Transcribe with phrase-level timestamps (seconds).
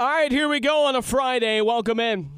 [0.00, 1.60] All right, here we go on a Friday.
[1.60, 2.30] Welcome in.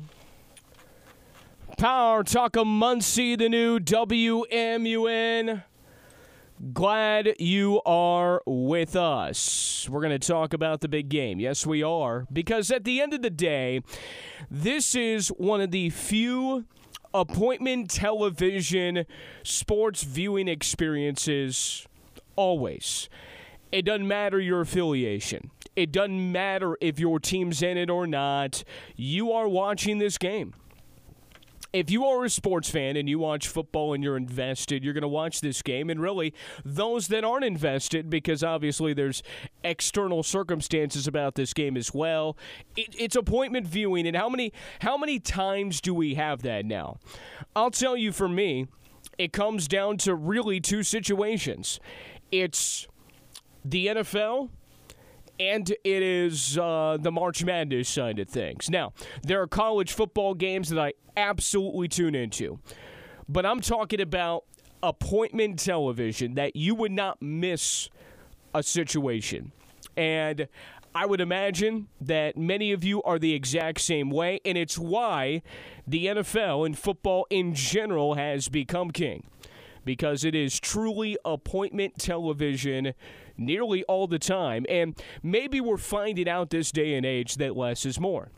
[1.77, 5.63] Power Talk of Muncie, the new WMUN.
[6.73, 9.87] Glad you are with us.
[9.91, 11.39] We're going to talk about the big game.
[11.39, 12.27] Yes, we are.
[12.33, 13.83] Because at the end of the day,
[14.51, 16.65] this is one of the few
[17.13, 19.05] appointment television
[19.43, 21.87] sports viewing experiences
[22.37, 23.11] always.
[23.71, 25.51] It doesn't matter your affiliation.
[25.77, 28.65] It doesn't matter if your team's in it or not.
[28.97, 30.55] You are watching this game
[31.73, 35.03] if you are a sports fan and you watch football and you're invested, you're going
[35.03, 35.89] to watch this game.
[35.89, 39.23] And really, those that aren't invested, because obviously there's
[39.63, 42.37] external circumstances about this game as well,
[42.77, 44.07] it, it's appointment viewing.
[44.07, 46.99] And how many how many times do we have that now?
[47.55, 48.67] I'll tell you, for me,
[49.19, 51.79] it comes down to really two situations.
[52.33, 52.89] It's
[53.65, 54.51] the NFL
[55.41, 58.69] and it is uh, the March Madness side of things.
[58.69, 62.61] Now, there are college football games that I absolutely tune into,
[63.27, 64.45] but I'm talking about
[64.83, 67.89] appointment television that you would not miss
[68.55, 69.53] a situation.
[69.97, 70.47] And
[70.95, 75.43] I would imagine that many of you are the exact same way, and it's why
[75.87, 79.27] the NFL and football in general has become king
[79.85, 82.95] because it is truly appointment television
[83.37, 84.67] nearly all the time.
[84.69, 88.29] And maybe we're finding out this day and age that less is more.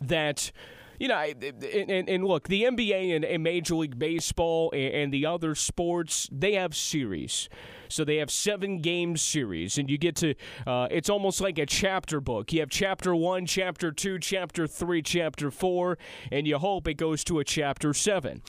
[0.00, 0.50] That
[0.98, 5.26] you know, and, and, look, the NBA and, and Major League Baseball and, and, the
[5.26, 7.48] other sports, they have series.
[7.88, 10.34] So they have seven game series, and you get to,
[10.66, 12.52] uh, it's almost like a chapter book.
[12.52, 15.98] You have chapter one, chapter two, chapter three, chapter four,
[16.30, 18.42] and you hope it goes to a chapter seven.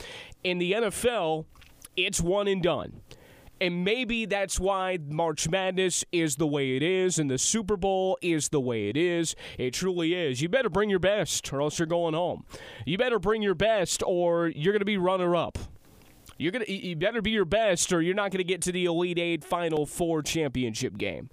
[0.44, 1.46] In the NFL,
[1.96, 3.02] it's one and done.
[3.62, 8.18] And maybe that's why March Madness is the way it is and the Super Bowl
[8.22, 9.36] is the way it is.
[9.58, 10.42] It truly is.
[10.42, 12.44] You better bring your best or else you're going home.
[12.86, 15.58] You better bring your best or you're going to be runner up.
[16.38, 18.86] You're gonna you better be your best or you're not going to get to the
[18.86, 21.30] Elite 8 Final 4 championship game.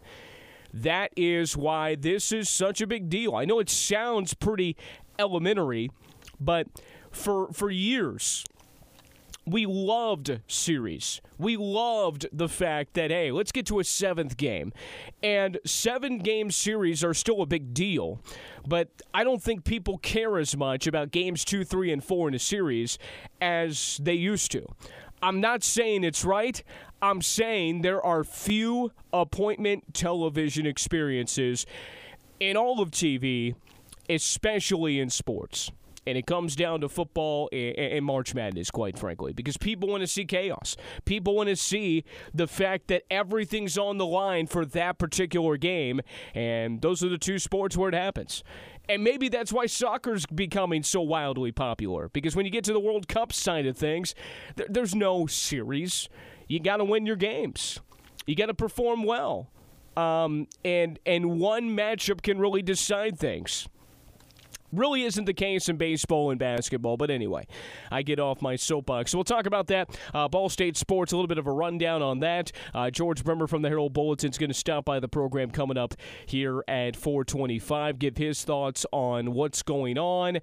[0.72, 3.34] That is why this is such a big deal.
[3.34, 4.76] I know it sounds pretty
[5.18, 5.90] elementary,
[6.40, 6.68] but
[7.10, 8.44] for for years
[9.44, 11.20] we loved series.
[11.38, 14.72] We loved the fact that, hey, let's get to a seventh game.
[15.22, 18.20] And seven game series are still a big deal,
[18.66, 22.34] but I don't think people care as much about games two, three, and four in
[22.34, 22.98] a series
[23.41, 24.66] as they used to.
[25.22, 26.62] I'm not saying it's right.
[27.00, 31.66] I'm saying there are few appointment television experiences
[32.38, 33.54] in all of TV,
[34.08, 35.70] especially in sports
[36.06, 40.06] and it comes down to football and, March Madness, quite frankly, because people want to
[40.06, 40.76] see chaos.
[41.04, 42.04] People want to see
[42.34, 46.00] the fact that everything's on the line for that particular game,
[46.34, 48.42] and those are the two sports where it happens.
[48.88, 52.80] And maybe that's why soccer's becoming so wildly popular, because when you get to the
[52.80, 54.14] World Cup side of things,
[54.56, 56.08] there's no series.
[56.48, 57.80] You got to win your games.
[58.26, 59.50] You got to perform well.
[59.96, 63.69] Um, and and one matchup can really decide things.
[64.72, 67.46] Really isn't the case in baseball and basketball, but anyway,
[67.90, 69.10] I get off my soapbox.
[69.10, 69.98] So we'll talk about that.
[70.14, 72.52] Uh, Ball State Sports, a little bit of a rundown on that.
[72.74, 75.76] Uh, George Bremer from the Herald Bulletin is going to stop by the program coming
[75.76, 75.94] up
[76.24, 80.38] here at 425, give his thoughts on what's going on.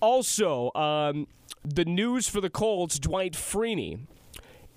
[0.00, 1.26] Also, um,
[1.62, 4.00] the news for the Colts, Dwight Freeney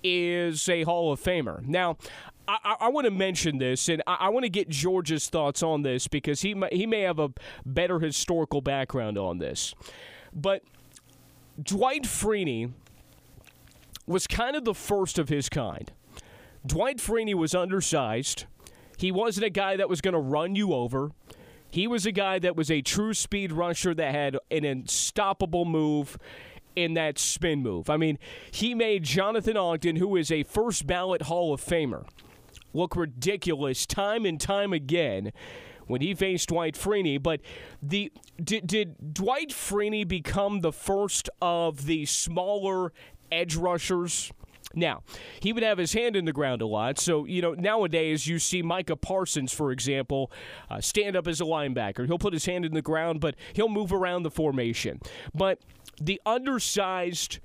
[0.02, 1.66] is a Hall of Famer.
[1.66, 1.96] Now,
[2.64, 5.82] I, I want to mention this, and I, I want to get George's thoughts on
[5.82, 7.30] this because he he may have a
[7.64, 9.74] better historical background on this.
[10.32, 10.62] But
[11.62, 12.72] Dwight Freeney
[14.06, 15.90] was kind of the first of his kind.
[16.66, 18.46] Dwight Freeney was undersized.
[18.96, 21.10] He wasn't a guy that was going to run you over.
[21.70, 26.18] He was a guy that was a true speed rusher that had an unstoppable move
[26.76, 27.88] in that spin move.
[27.88, 28.18] I mean,
[28.50, 32.06] he made Jonathan Ogden, who is a first ballot Hall of Famer,
[32.72, 35.32] look ridiculous time and time again
[35.86, 37.22] when he faced Dwight Freeney.
[37.22, 37.40] But
[37.82, 42.92] the did, did Dwight Freeney become the first of the smaller
[43.30, 44.32] edge rushers?
[44.72, 45.02] Now,
[45.40, 46.98] he would have his hand in the ground a lot.
[46.98, 50.30] So, you know, nowadays you see Micah Parsons, for example,
[50.70, 52.06] uh, stand up as a linebacker.
[52.06, 55.00] He'll put his hand in the ground, but he'll move around the formation.
[55.34, 55.58] But
[56.00, 57.40] the undersized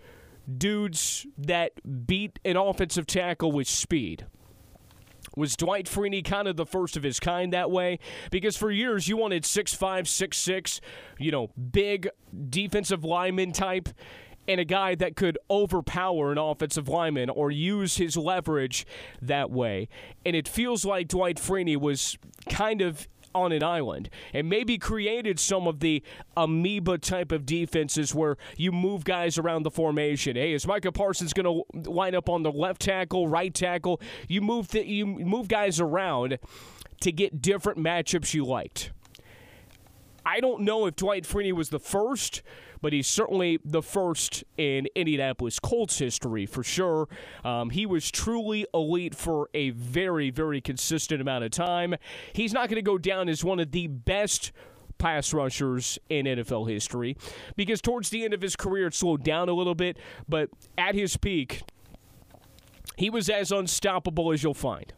[0.58, 4.28] dudes that beat an offensive tackle with speed,
[5.36, 8.00] was Dwight Freeney kind of the first of his kind that way?
[8.32, 10.82] Because for years you wanted six five, six six,
[11.18, 12.10] you know, big
[12.50, 13.90] defensive lineman type
[14.48, 18.86] and a guy that could overpower an offensive lineman or use his leverage
[19.22, 19.88] that way.
[20.26, 22.18] And it feels like Dwight Freeney was
[22.50, 26.02] kind of on an island and maybe created some of the
[26.38, 30.36] amoeba type of defenses where you move guys around the formation.
[30.36, 34.02] Hey, is Micah Parsons going to line up on the left tackle, right tackle?
[34.28, 36.40] You move the, you move guys around
[37.02, 38.92] to get different matchups you liked.
[40.26, 42.42] I don't know if Dwight Freeney was the first,
[42.86, 47.10] but he's certainly the first in Indianapolis Colts history for sure.
[47.44, 51.96] Um, he was truly elite for a very, very consistent amount of time.
[52.34, 54.52] He's not going to go down as one of the best
[55.00, 57.18] pass rushers in NFL history
[57.56, 59.98] because towards the end of his career it slowed down a little bit,
[60.30, 61.64] but at his peak,
[62.98, 64.94] he was as unstoppable as you'll find.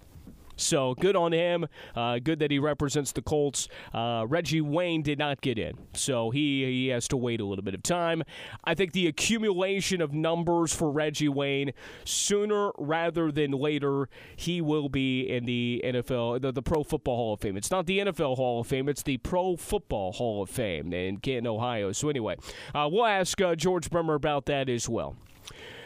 [0.58, 1.68] So good on him.
[1.96, 3.70] Uh, good that he represents the Colts.
[3.94, 7.64] Uh, Reggie Wayne did not get in, so he he has to wait a little
[7.64, 8.24] bit of time.
[8.64, 11.72] I think the accumulation of numbers for Reggie Wayne
[12.04, 17.34] sooner rather than later he will be in the NFL, the, the Pro Football Hall
[17.34, 17.56] of Fame.
[17.56, 21.18] It's not the NFL Hall of Fame; it's the Pro Football Hall of Fame in
[21.18, 21.92] Canton, Ohio.
[21.92, 22.36] So anyway,
[22.74, 25.16] uh, we'll ask uh, George Bremer about that as well.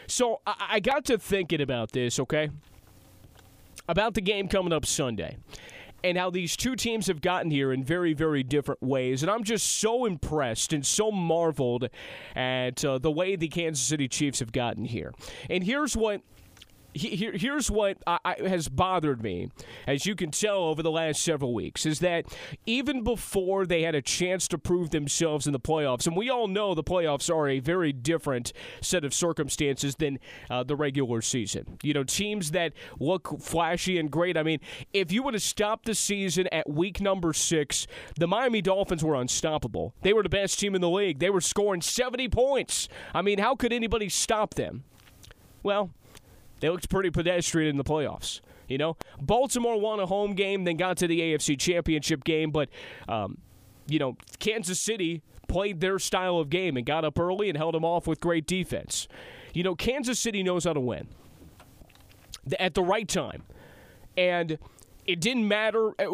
[0.06, 2.18] So I, I got to thinking about this.
[2.18, 2.50] Okay
[3.88, 5.36] about the game coming up Sunday
[6.04, 9.22] and how these two teams have gotten here in very, very different ways.
[9.22, 11.88] And I'm just so impressed and so marveled
[12.34, 15.12] at uh, the way the Kansas City Chiefs have gotten here.
[15.48, 16.22] And here's what
[16.94, 19.50] here, here's what I, I, has bothered me,
[19.86, 22.26] as you can tell over the last several weeks, is that
[22.66, 26.48] even before they had a chance to prove themselves in the playoffs, and we all
[26.48, 30.18] know the playoffs are a very different set of circumstances than
[30.50, 31.78] uh, the regular season.
[31.82, 34.36] You know, teams that look flashy and great.
[34.36, 34.60] I mean,
[34.92, 37.86] if you would have stopped the season at week number six,
[38.18, 39.94] the Miami Dolphins were unstoppable.
[40.02, 41.18] They were the best team in the league.
[41.18, 42.88] They were scoring 70 points.
[43.14, 44.84] I mean, how could anybody stop them?
[45.62, 45.90] Well,
[46.62, 48.40] they looked pretty pedestrian in the playoffs.
[48.68, 52.68] You know, Baltimore won a home game, then got to the AFC Championship game, but
[53.08, 53.38] um,
[53.88, 57.74] you know, Kansas City played their style of game and got up early and held
[57.74, 59.08] them off with great defense.
[59.52, 61.08] You know, Kansas City knows how to win
[62.60, 63.42] at the right time.
[64.16, 64.56] And
[65.06, 65.92] it didn't matter.
[65.98, 66.10] It,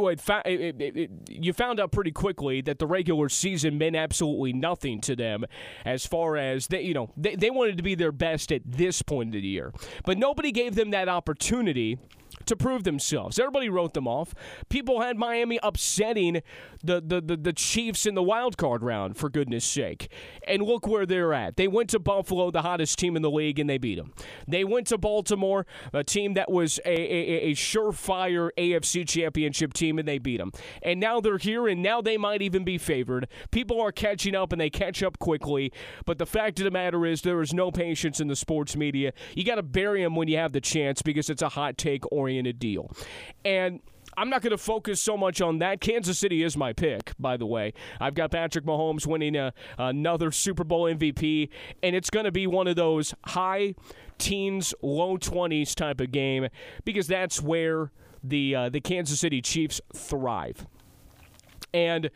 [0.46, 5.17] it, it, you found out pretty quickly that the regular season meant absolutely nothing to
[5.17, 5.44] them,
[5.85, 9.02] as far as they, you know, they, they wanted to be their best at this
[9.02, 9.73] point of the year.
[10.05, 11.99] But nobody gave them that opportunity
[12.46, 13.38] to prove themselves.
[13.38, 14.34] Everybody wrote them off.
[14.69, 16.42] People had Miami upsetting
[16.82, 20.10] the, the, the, the, Chiefs in the wild card round, for goodness sake.
[20.46, 21.56] And look where they're at.
[21.56, 24.12] They went to Buffalo, the hottest team in the league, and they beat them.
[24.46, 29.98] They went to Baltimore, a team that was a, a, a surefire AFC championship team,
[29.98, 30.52] and they beat them.
[30.82, 33.28] And now they're here, and now they might even be favored.
[33.50, 35.72] People are catching up, and they catch up quickly.
[36.06, 39.12] But the fact of the matter is, there is no patience in the sports media.
[39.34, 42.04] You got to bury them when you have the chance because it's a hot take
[42.19, 42.91] oriented deal.
[43.44, 43.81] And
[44.17, 45.81] I'm not going to focus so much on that.
[45.81, 47.73] Kansas City is my pick, by the way.
[48.00, 51.49] I've got Patrick Mahomes winning a, another Super Bowl MVP,
[51.85, 53.75] and it's going to be one of those high
[54.19, 56.49] teens, low 20s type of game
[56.85, 57.93] because that's where
[58.25, 60.67] the uh, the Kansas City Chiefs thrive.
[61.73, 62.11] And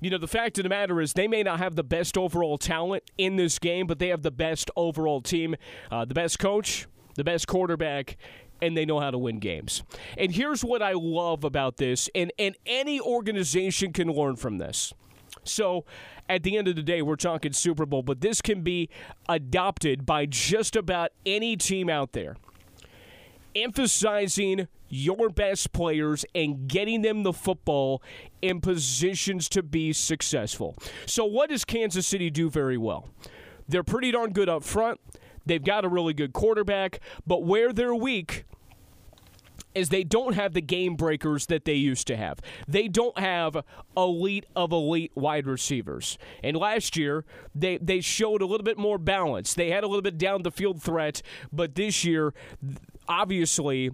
[0.00, 2.56] you know, the fact of the matter is they may not have the best overall
[2.56, 5.56] talent in this game, but they have the best overall team,
[5.90, 8.16] uh, the best coach, the best quarterback,
[8.60, 9.82] and they know how to win games.
[10.16, 14.92] And here's what I love about this, and, and any organization can learn from this.
[15.44, 15.84] So,
[16.28, 18.90] at the end of the day, we're talking Super Bowl, but this can be
[19.28, 22.36] adopted by just about any team out there.
[23.54, 28.02] Emphasizing your best players and getting them the football
[28.42, 30.76] in positions to be successful.
[31.06, 33.08] So, what does Kansas City do very well?
[33.68, 35.00] They're pretty darn good up front.
[35.46, 38.44] They've got a really good quarterback, but where they're weak
[39.74, 42.40] is they don't have the game breakers that they used to have.
[42.66, 43.64] They don't have
[43.96, 46.18] elite of elite wide receivers.
[46.42, 49.54] And last year, they, they showed a little bit more balance.
[49.54, 51.22] They had a little bit down the field threat,
[51.52, 52.34] but this year,
[53.08, 53.90] obviously,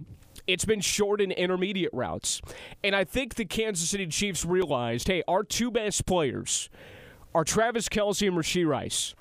[0.47, 2.41] it's been short and intermediate routes.
[2.83, 6.69] And I think the Kansas City Chiefs realized hey, our two best players
[7.33, 9.15] are Travis Kelce and Rashee Rice.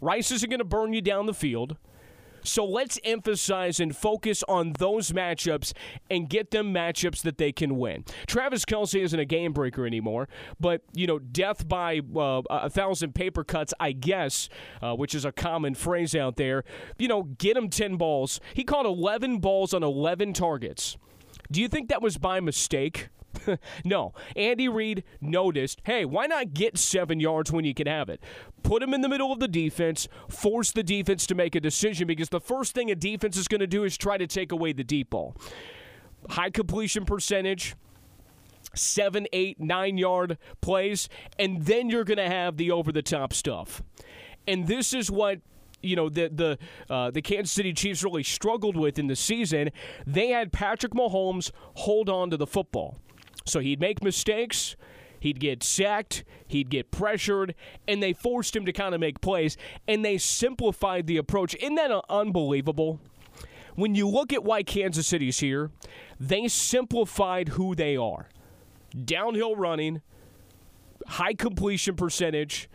[0.00, 1.76] Rice isn't going to burn you down the field.
[2.46, 5.72] So let's emphasize and focus on those matchups
[6.10, 8.04] and get them matchups that they can win.
[8.26, 10.28] Travis Kelce isn't a game breaker anymore,
[10.60, 14.48] but you know, death by uh, a thousand paper cuts, I guess,
[14.82, 16.64] uh, which is a common phrase out there.
[16.98, 18.40] You know, get him ten balls.
[18.54, 20.96] He caught eleven balls on eleven targets.
[21.50, 23.08] Do you think that was by mistake?
[23.84, 24.12] no.
[24.34, 28.22] Andy Reid noticed hey, why not get seven yards when you can have it?
[28.62, 32.06] Put him in the middle of the defense, force the defense to make a decision
[32.06, 34.72] because the first thing a defense is going to do is try to take away
[34.72, 35.36] the deep ball.
[36.30, 37.76] High completion percentage,
[38.74, 43.32] seven, eight, nine yard plays, and then you're going to have the over the top
[43.32, 43.82] stuff.
[44.46, 45.40] And this is what
[45.82, 46.58] you know the the
[46.92, 49.70] uh, the Kansas City Chiefs really struggled with in the season.
[50.06, 52.98] They had Patrick Mahomes hold on to the football,
[53.46, 54.76] so he'd make mistakes.
[55.18, 57.54] He'd get sacked, he'd get pressured,
[57.88, 59.56] and they forced him to kind of make plays,
[59.88, 61.56] and they simplified the approach.
[61.56, 63.00] Isn't that unbelievable?
[63.74, 65.70] When you look at why Kansas City's here,
[66.20, 68.28] they simplified who they are
[69.04, 70.00] downhill running,
[71.06, 72.68] high completion percentage,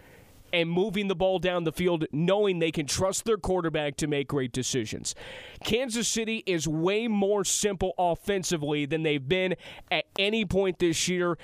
[0.53, 4.27] and moving the ball down the field, knowing they can trust their quarterback to make
[4.27, 5.15] great decisions.
[5.63, 9.55] Kansas City is way more simple offensively than they've been
[9.89, 11.37] at any point this year.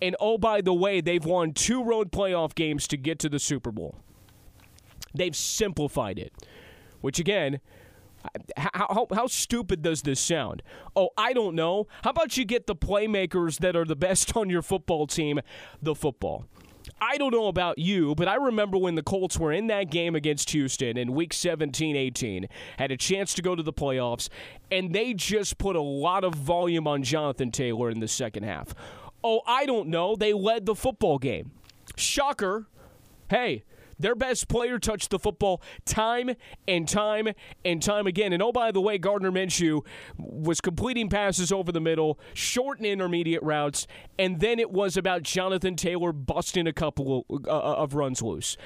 [0.00, 3.38] And oh, by the way, they've won two road playoff games to get to the
[3.38, 3.96] Super Bowl.
[5.14, 6.32] They've simplified it,
[7.00, 7.60] which again,
[8.56, 10.62] how, how, how, stupid does this sound?
[10.94, 11.88] Oh, I don't know.
[12.02, 15.40] How about you get the playmakers that are the best on your football team
[15.80, 16.46] the football?
[17.02, 20.14] I don't know about you, but I remember when the Colts were in that game
[20.14, 22.46] against Houston in week 17 18,
[22.78, 24.28] had a chance to go to the playoffs,
[24.70, 28.72] and they just put a lot of volume on Jonathan Taylor in the second half.
[29.24, 30.14] Oh, I don't know.
[30.14, 31.50] They led the football game.
[31.96, 32.68] Shocker.
[33.28, 33.64] Hey,
[34.02, 36.32] their best player touched the football time
[36.68, 37.28] and time
[37.64, 38.32] and time again.
[38.32, 39.84] And oh, by the way, Gardner Minshew
[40.18, 43.86] was completing passes over the middle, short and intermediate routes,
[44.18, 48.56] and then it was about Jonathan Taylor busting a couple of, uh, of runs loose.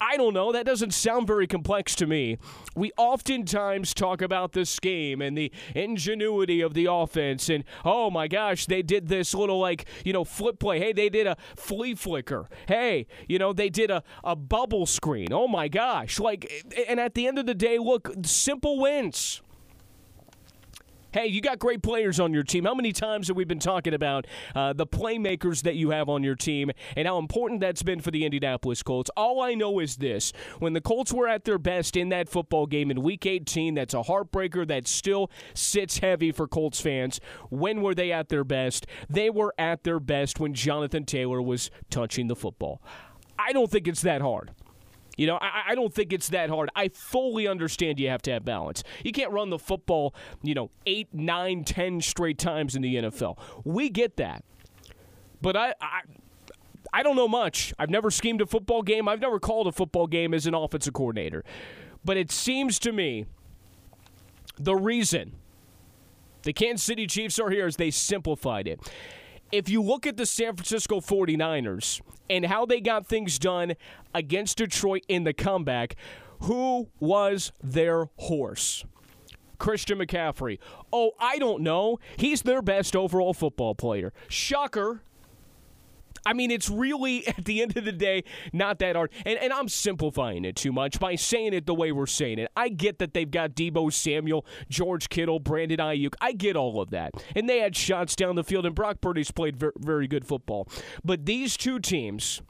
[0.00, 0.52] I don't know.
[0.52, 2.38] That doesn't sound very complex to me.
[2.74, 8.28] We oftentimes talk about the scheme and the ingenuity of the offense, and oh my
[8.28, 10.78] gosh, they did this little like you know flip play.
[10.78, 12.48] Hey, they did a flea flicker.
[12.66, 15.32] Hey, you know they did a a bubble screen.
[15.32, 19.42] Oh my gosh, like, and at the end of the day, look, simple wins.
[21.10, 22.66] Hey, you got great players on your team.
[22.66, 26.22] How many times have we been talking about uh, the playmakers that you have on
[26.22, 29.10] your team and how important that's been for the Indianapolis Colts?
[29.16, 32.66] All I know is this when the Colts were at their best in that football
[32.66, 37.20] game in week 18, that's a heartbreaker that still sits heavy for Colts fans.
[37.48, 38.86] When were they at their best?
[39.08, 42.82] They were at their best when Jonathan Taylor was touching the football.
[43.38, 44.50] I don't think it's that hard.
[45.18, 46.70] You know, I, I, don't think it's that hard.
[46.76, 48.84] I fully understand you have to have balance.
[49.04, 53.36] You can't run the football, you know, eight, nine, ten straight times in the NFL.
[53.64, 54.44] We get that.
[55.42, 56.02] But I, I
[56.92, 57.74] I don't know much.
[57.78, 59.08] I've never schemed a football game.
[59.08, 61.44] I've never called a football game as an offensive coordinator.
[62.04, 63.26] But it seems to me
[64.56, 65.34] the reason
[66.42, 68.80] the Kansas City Chiefs are here is they simplified it
[69.52, 73.74] if you look at the San Francisco 49ers and how they got things done
[74.14, 75.96] against Detroit in the comeback,
[76.40, 78.84] who was their horse?
[79.58, 80.58] Christian McCaffrey.
[80.92, 81.98] Oh, I don't know.
[82.16, 84.12] He's their best overall football player.
[84.28, 85.02] Shocker.
[86.28, 89.10] I mean, it's really, at the end of the day, not that hard.
[89.24, 92.50] And, and I'm simplifying it too much by saying it the way we're saying it.
[92.54, 96.14] I get that they've got Deebo Samuel, George Kittle, Brandon Aiyuk.
[96.20, 97.12] I get all of that.
[97.34, 100.68] And they had shots down the field, and Brock Purdy's played very, very good football.
[101.02, 102.42] But these two teams.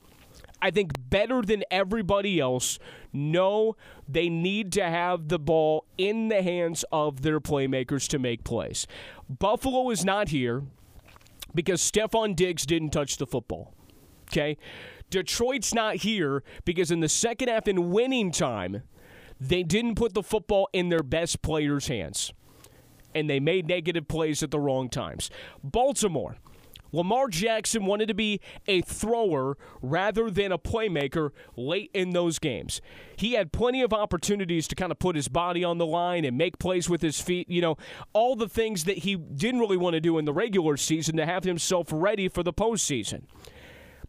[0.60, 2.80] I think better than everybody else
[3.12, 3.76] know
[4.08, 8.84] they need to have the ball in the hands of their playmakers to make plays.
[9.28, 10.64] Buffalo is not here
[11.54, 13.74] because Stefon Diggs didn't touch the football.
[14.30, 14.56] Okay?
[15.10, 18.82] Detroit's not here because in the second half in winning time,
[19.40, 22.32] they didn't put the football in their best players' hands.
[23.14, 25.30] And they made negative plays at the wrong times.
[25.64, 26.36] Baltimore,
[26.92, 32.80] Lamar Jackson wanted to be a thrower rather than a playmaker late in those games.
[33.16, 36.38] He had plenty of opportunities to kind of put his body on the line and
[36.38, 37.76] make plays with his feet, you know,
[38.12, 41.26] all the things that he didn't really want to do in the regular season to
[41.26, 43.22] have himself ready for the postseason.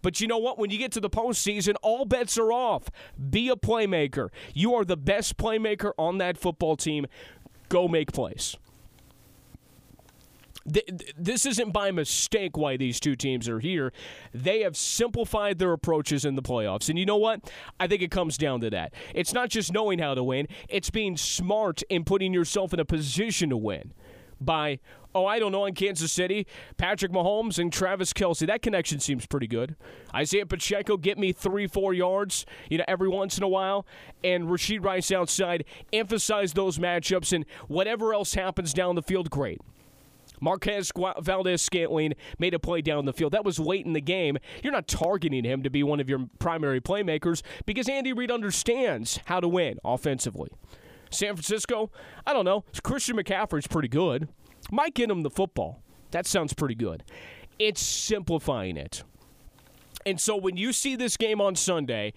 [0.02, 0.58] But you know what?
[0.58, 2.90] When you get to the postseason, all bets are off.
[3.30, 4.30] Be a playmaker.
[4.54, 7.06] You are the best playmaker on that football team.
[7.68, 8.56] Go make plays
[11.18, 13.92] this isn't by mistake why these two teams are here.
[14.34, 16.90] They have simplified their approaches in the playoffs.
[16.90, 17.52] And you know what?
[17.80, 18.94] I think it comes down to that.
[19.14, 22.86] It's not just knowing how to win, it's being smart and putting yourself in a
[22.86, 23.94] position to win
[24.42, 24.80] by,
[25.14, 26.48] oh, I don't know, in Kansas City,
[26.78, 28.48] Patrick Mahomes and Travis Kelce.
[28.48, 29.76] That connection seems pretty good.
[30.14, 33.86] Isaiah Pacheco get me three, four yards, you know, every once in a while,
[34.24, 35.66] and Rashee Rice outside.
[35.92, 39.60] Emphasize those matchups, and whatever else happens down the field, great.
[40.42, 43.34] Marquez Valdes-Scantling made a play down the field.
[43.34, 44.38] That was late in the game.
[44.64, 49.20] You're not targeting him to be one of your primary playmakers because Andy Reid understands
[49.26, 50.50] how to win offensively.
[51.12, 51.92] San Francisco,
[52.26, 52.64] I don't know.
[52.84, 54.30] Christian McCaffrey's pretty good.
[54.72, 55.82] Might get him the football.
[56.12, 57.04] That sounds pretty good.
[57.58, 59.04] It's simplifying it.
[60.06, 62.14] And so when you see this game on Sunday,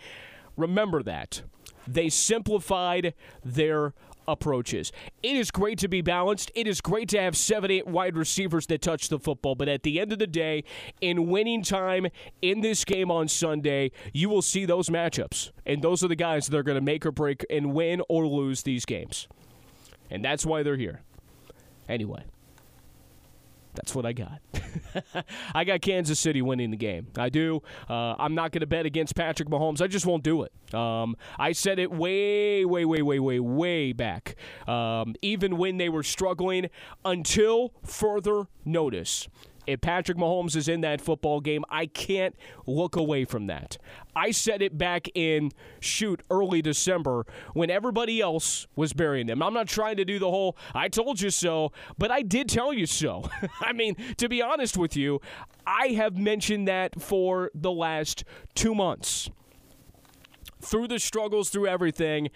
[0.56, 1.42] remember that.
[1.86, 3.14] They simplified
[3.44, 3.92] their
[4.28, 4.92] approaches.
[5.22, 6.50] It is great to be balanced.
[6.54, 9.54] It is great to have seven, eight wide receivers that touch the football.
[9.54, 10.64] But at the end of the day,
[11.00, 12.06] in winning time
[12.40, 15.50] in this game on Sunday, you will see those matchups.
[15.66, 18.26] And those are the guys that are going to make or break and win or
[18.26, 19.28] lose these games.
[20.10, 21.02] And that's why they're here.
[21.88, 22.24] Anyway.
[23.74, 24.40] That's what I got.
[25.54, 27.06] I got Kansas City winning the game.
[27.16, 27.62] I do.
[27.88, 29.80] Uh, I'm not going to bet against Patrick Mahomes.
[29.80, 30.52] I just won't do it.
[30.74, 34.36] Um, I said it way, way, way, way, way, way back,
[34.68, 36.68] um, even when they were struggling
[37.04, 39.28] until further notice.
[39.66, 42.35] If Patrick Mahomes is in that football game, I can't
[42.66, 43.78] look away from that.
[44.14, 49.42] I said it back in, shoot, early December when everybody else was burying them.
[49.42, 52.73] I'm not trying to do the whole, I told you so, but I did tell
[52.73, 53.31] you so.
[53.61, 55.21] I mean, to be honest with you,
[55.66, 59.31] I have mentioned that for the last two months.
[60.61, 62.31] Through the struggles, through everything,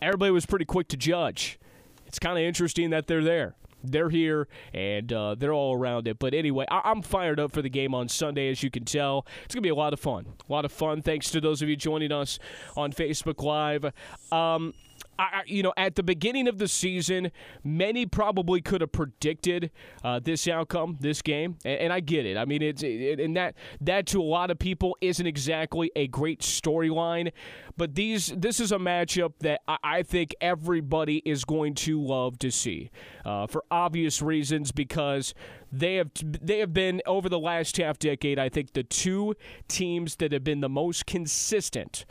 [0.00, 1.58] everybody was pretty quick to judge.
[2.06, 6.18] It's kind of interesting that they're there they're here and uh, they're all around it.
[6.18, 9.26] But anyway, I- am fired up for the game on Sunday, as you can tell.
[9.44, 10.26] It's going to be a lot of fun.
[10.48, 11.02] A lot of fun.
[11.02, 12.38] Thanks to those of you joining us
[12.76, 13.92] on Facebook Live.
[14.30, 14.74] Um,
[15.18, 17.30] I, you know, at the beginning of the season,
[17.62, 19.70] many probably could have predicted
[20.02, 22.36] uh, this outcome, this game, and, and, I get it.
[22.36, 26.08] I mean, it's it, and that that to a lot of people isn't exactly a
[26.08, 27.32] great storyline,
[27.76, 32.38] but these this is a matchup that I, I, think everybody is going to love
[32.40, 32.90] to see
[33.24, 35.34] uh, for obvious reasons because
[35.70, 38.38] they have they have been over the last half decade.
[38.38, 39.34] I think the two
[39.68, 42.06] teams that have been the most consistent.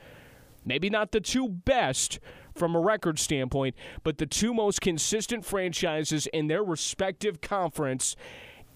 [0.63, 2.19] Maybe not the two best,
[2.55, 8.15] from a record standpoint, but the two most consistent franchises in their respective conference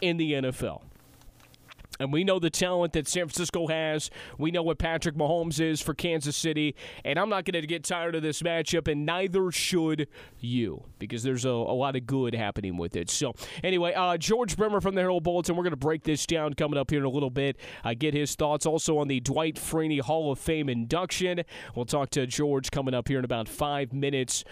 [0.01, 0.81] in the NFL.
[1.99, 4.09] And we know the talent that San Francisco has.
[4.37, 6.75] We know what Patrick Mahomes is for Kansas City.
[7.03, 10.07] And I'm not going to get tired of this matchup, and neither should
[10.39, 13.09] you, because there's a, a lot of good happening with it.
[13.09, 15.55] So, anyway, uh, George Bremer from the Herald Bulletin.
[15.55, 17.57] We're going to break this down coming up here in a little bit.
[17.83, 21.43] Uh, get his thoughts also on the Dwight Freeney Hall of Fame induction.
[21.75, 24.43] We'll talk to George coming up here in about five minutes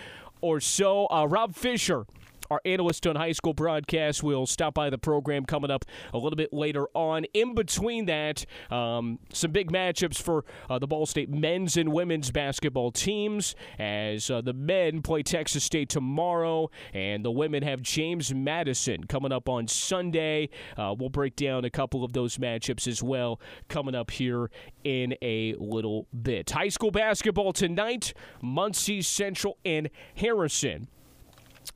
[0.41, 1.07] or so.
[1.09, 2.05] Uh, Rob Fisher
[2.53, 6.37] our analyst on high school broadcast will stop by the program coming up a little
[6.37, 7.25] bit later on.
[7.33, 12.29] In between that, um, some big matchups for uh, the Ball State men's and women's
[12.29, 18.31] basketball teams as uh, the men play Texas State tomorrow, and the women have James
[18.31, 20.49] Madison coming up on Sunday.
[20.77, 24.51] Uh, we'll break down a couple of those matchups as well coming up here
[24.83, 26.51] in a little bit.
[26.51, 28.13] High school basketball tonight,
[28.43, 30.87] Muncie Central and Harrison.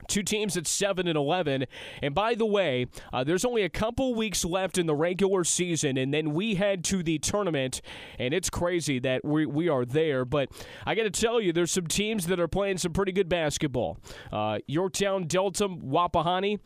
[0.07, 1.65] Two teams at 7 and 11.
[2.01, 5.97] And by the way, uh, there's only a couple weeks left in the regular season,
[5.97, 7.81] and then we head to the tournament.
[8.19, 10.25] And it's crazy that we, we are there.
[10.25, 10.49] But
[10.85, 13.97] I got to tell you, there's some teams that are playing some pretty good basketball.
[14.31, 16.59] Uh, Yorktown, Delta, Wapahani,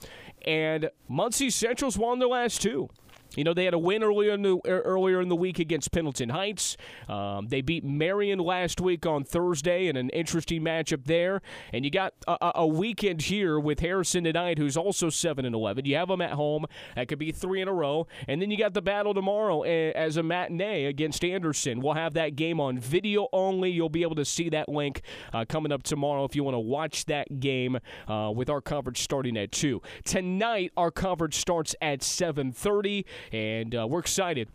[0.45, 2.89] and Muncie Central's won their last two.
[3.35, 5.91] You know, they had a win earlier in the, er, earlier in the week against
[5.91, 6.75] Pendleton Heights.
[7.07, 11.41] Um, they beat Marion last week on Thursday in an interesting matchup there.
[11.71, 15.85] And you got a, a, weekend here with Harrison tonight, who's also 7 and 11.
[15.85, 16.65] You have them at home.
[16.95, 18.07] That could be three in a row.
[18.27, 21.79] And then you got the battle tomorrow eh, as a matinee against Anderson.
[21.79, 23.71] We'll have that game on video only.
[23.71, 25.01] You'll be able to see that link
[25.33, 29.01] uh, coming up tomorrow if you want to watch that game uh, with our coverage
[29.01, 29.81] starting at 2.
[30.03, 34.49] Tonight, our coverage starts at 730 and uh, we're excited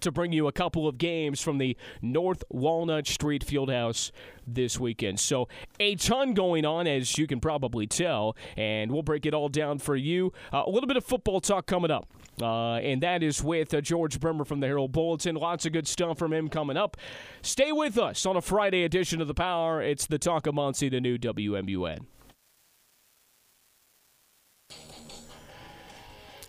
[0.00, 4.10] to bring you a couple of games from the North Walnut Street Fieldhouse
[4.46, 5.20] this weekend.
[5.20, 9.48] So, a ton going on, as you can probably tell, and we'll break it all
[9.48, 10.32] down for you.
[10.52, 12.08] Uh, a little bit of football talk coming up.
[12.40, 15.34] Uh, and that is with uh, George Bremer from the Herald Bulletin.
[15.34, 16.96] Lots of good stuff from him coming up.
[17.42, 19.82] Stay with us on a Friday edition of The Power.
[19.82, 22.06] It's the Talk of Muncie, the new WMUN.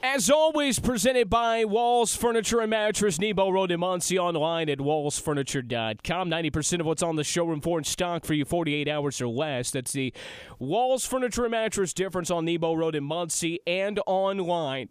[0.04, 6.28] As always, presented by Walls Furniture and Mattress, Nebo Road in Muncie, online at wallsfurniture.com.
[6.28, 9.70] 90% of what's on the showroom for in stock for you 48 hours or less.
[9.70, 10.12] That's the
[10.58, 14.90] Walls Furniture and Mattress difference on Nebo Road in Muncie and online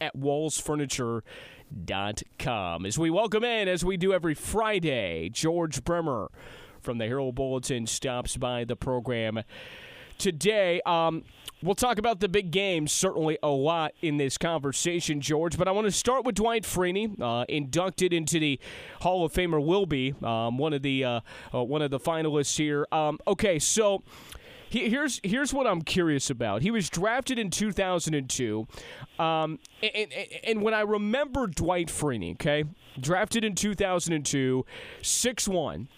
[0.00, 2.86] at wallsfurniture.com.
[2.86, 6.30] As we welcome in, as we do every Friday, George Bremer
[6.80, 9.42] from the Herald Bulletin stops by the program
[10.16, 10.80] today.
[10.86, 11.24] Um,
[11.62, 15.56] we'll talk about the big games certainly a lot in this conversation, George.
[15.56, 18.60] But I want to start with Dwight Freeney, uh, inducted into the
[19.00, 19.64] Hall of Famer.
[19.64, 21.20] Will be um, one of the uh,
[21.54, 22.86] uh, one of the finalists here.
[22.92, 24.02] Um, okay, so
[24.68, 26.62] here's here's what I'm curious about.
[26.62, 28.66] He was drafted in 2002,
[29.18, 30.12] um, and, and,
[30.44, 32.64] and when I remember Dwight Freeney, okay,
[33.00, 34.64] drafted in 2002,
[35.02, 35.88] six one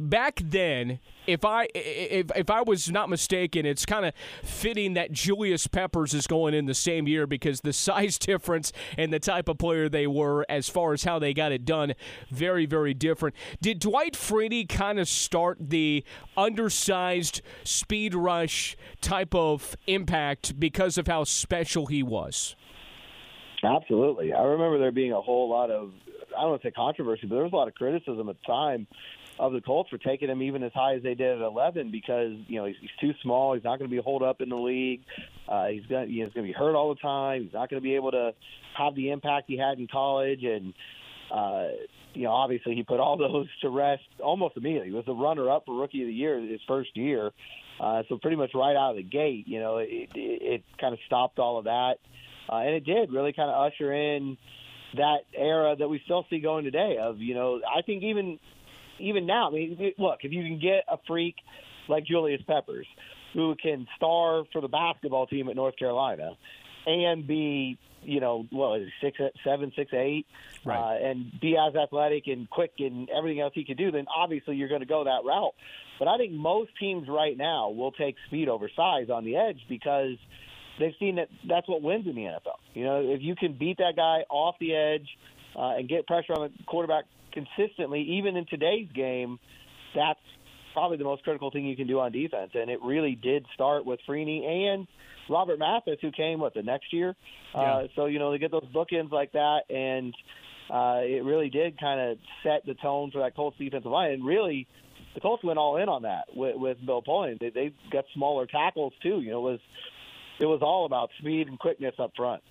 [0.00, 5.12] back then, if I if if I was not mistaken, it's kind of fitting that
[5.12, 9.48] Julius Peppers is going in the same year because the size difference and the type
[9.48, 11.94] of player they were, as far as how they got it done,
[12.30, 13.36] very very different.
[13.60, 16.04] Did Dwight Freeney kind of start the
[16.36, 22.56] undersized speed rush type of impact because of how special he was?
[23.62, 24.32] Absolutely.
[24.32, 25.92] I remember there being a whole lot of
[26.36, 28.46] I don't want to say controversy, but there was a lot of criticism at the
[28.46, 28.86] time
[29.40, 32.32] of the Colts for taking him even as high as they did at 11 because
[32.46, 33.54] you know he's, he's too small.
[33.54, 35.00] He's not going to be holed up in the league.
[35.48, 37.44] Uh, he's going he's going to be hurt all the time.
[37.44, 38.32] He's not going to be able to
[38.76, 40.44] have the impact he had in college.
[40.44, 40.74] And
[41.34, 41.68] uh,
[42.12, 44.90] you know, obviously he put all those to rest almost immediately.
[44.90, 47.30] He was the runner-up for Rookie of the Year his first year.
[47.80, 50.92] Uh, so pretty much right out of the gate, you know, it, it, it kind
[50.92, 51.94] of stopped all of that,
[52.52, 54.36] uh, and it did really kind of usher in
[54.96, 56.98] that era that we still see going today.
[57.00, 58.38] Of you know, I think even
[59.00, 61.36] even now, I mean, look, if you can get a freak
[61.88, 62.86] like Julius Peppers,
[63.34, 66.36] who can star for the basketball team at North Carolina,
[66.86, 70.26] and be you know what is six seven six eight,
[70.64, 70.78] right.
[70.78, 74.56] uh, and be as athletic and quick and everything else he could do, then obviously
[74.56, 75.54] you're going to go that route.
[75.98, 79.60] But I think most teams right now will take speed over size on the edge
[79.68, 80.16] because
[80.78, 82.58] they've seen that that's what wins in the NFL.
[82.74, 85.08] You know, if you can beat that guy off the edge
[85.56, 89.38] uh, and get pressure on the quarterback consistently, even in today's game,
[89.94, 90.20] that's
[90.72, 92.52] probably the most critical thing you can do on defense.
[92.54, 94.86] And it really did start with Freeney and
[95.28, 97.14] Robert Mathis, who came what the next year.
[97.54, 97.74] Uh, yeah.
[97.74, 100.14] Uh, so you know they get those bookends like that, and
[100.70, 104.12] uh, it really did kind of set the tone for that Colts defensive line.
[104.12, 104.66] And really,
[105.14, 107.38] the Colts went all in on that with, with Bill Polian.
[107.40, 109.20] They, they got smaller tackles too.
[109.20, 109.60] You know, it was
[110.40, 112.42] it was all about speed and quickness up front.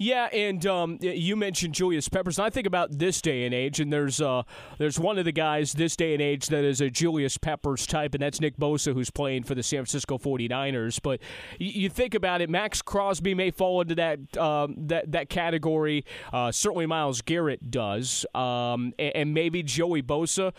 [0.00, 2.38] Yeah, and um, you mentioned Julius Peppers.
[2.38, 4.44] And I think about this day and age, and there's uh,
[4.78, 8.14] there's one of the guys this day and age that is a Julius Peppers type,
[8.14, 11.00] and that's Nick Bosa, who's playing for the San Francisco 49ers.
[11.02, 11.18] But
[11.58, 16.04] you, think about it, Maxx Crosby may fall into that um, that that category.
[16.32, 20.52] Uh, certainly, Myles Garrett does, um, and, and maybe Joey Bosa.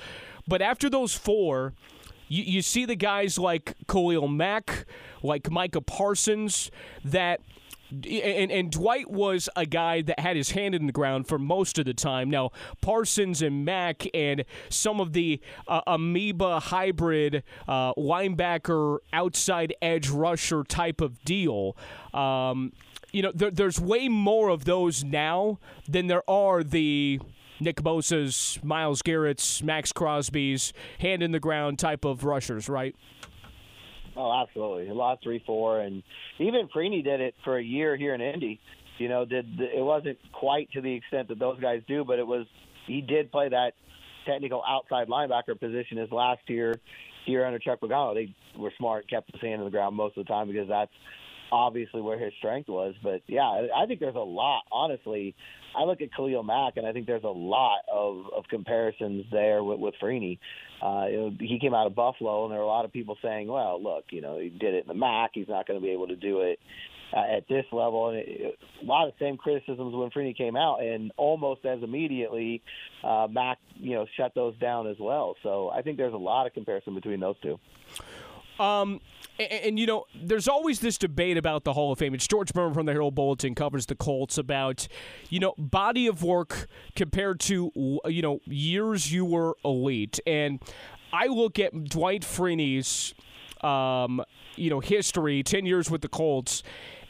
[0.50, 1.76] But after those four,
[2.30, 4.86] you, you see the guys like Khalil Mack,
[5.22, 6.72] like Micah Parsons,
[7.04, 7.42] that
[7.92, 11.80] and, and Dwight was a guy that had his hand in the ground for most
[11.80, 12.30] of the time.
[12.30, 20.10] Now Parsons and Mack and some of the uh, amoeba hybrid uh, linebacker outside edge
[20.10, 21.76] rusher type of deal.
[22.14, 22.74] Um,
[23.12, 27.20] you know, there, there's way more of those now than there are the
[27.60, 32.96] Nick Bosa's, Myles Garrett's, Maxx Crosby's hand in the ground type of rushers, right?
[34.16, 34.90] Oh, absolutely.
[34.90, 36.04] A lot three four, and
[36.40, 38.60] even Freeney did it for a year here in Indy.
[38.98, 42.28] You know, did it wasn't quite to the extent that those guys do, but it
[42.28, 42.46] was.
[42.86, 43.74] He did play that
[44.26, 46.76] technical outside linebacker position his last year
[47.26, 48.14] here under Chuck Pagano.
[48.14, 50.92] They were smart, kept his hand in the ground most of the time because that's
[51.52, 52.96] obviously where his strength was.
[53.02, 54.64] But yeah, I think there's a lot.
[54.72, 55.36] Honestly,
[55.76, 59.64] I look at Khalil Mack, and I think there's a lot of, of comparisons there
[59.64, 60.40] with, with Freeney.
[60.82, 63.82] Uh, he came out of Buffalo, and there were a lot of people saying, "Well,
[63.82, 65.32] look, you know, he did it in the MAC.
[65.34, 66.60] He's not going to be able to do it
[67.14, 70.82] uh, at this level." And it, a lot of same criticisms when Freeney came out,
[70.82, 72.62] and almost as immediately,
[73.04, 75.36] uh, Mack, you know, shut those down as well.
[75.44, 77.60] So I think there's a lot of comparison between those two.
[78.60, 79.00] Um,
[79.40, 82.14] and, and, you know, there's always this debate about the Hall of Fame.
[82.14, 84.88] It's George Bremer from the Herald Bulletin covers the Colts about,
[85.30, 87.72] you know, body of work compared to,
[88.06, 90.20] you know, years you were elite.
[90.28, 90.60] And
[91.14, 93.14] I look at Dwight Freeney's,
[93.62, 94.22] um,
[94.56, 96.64] you know, history, 10 years with the Colts,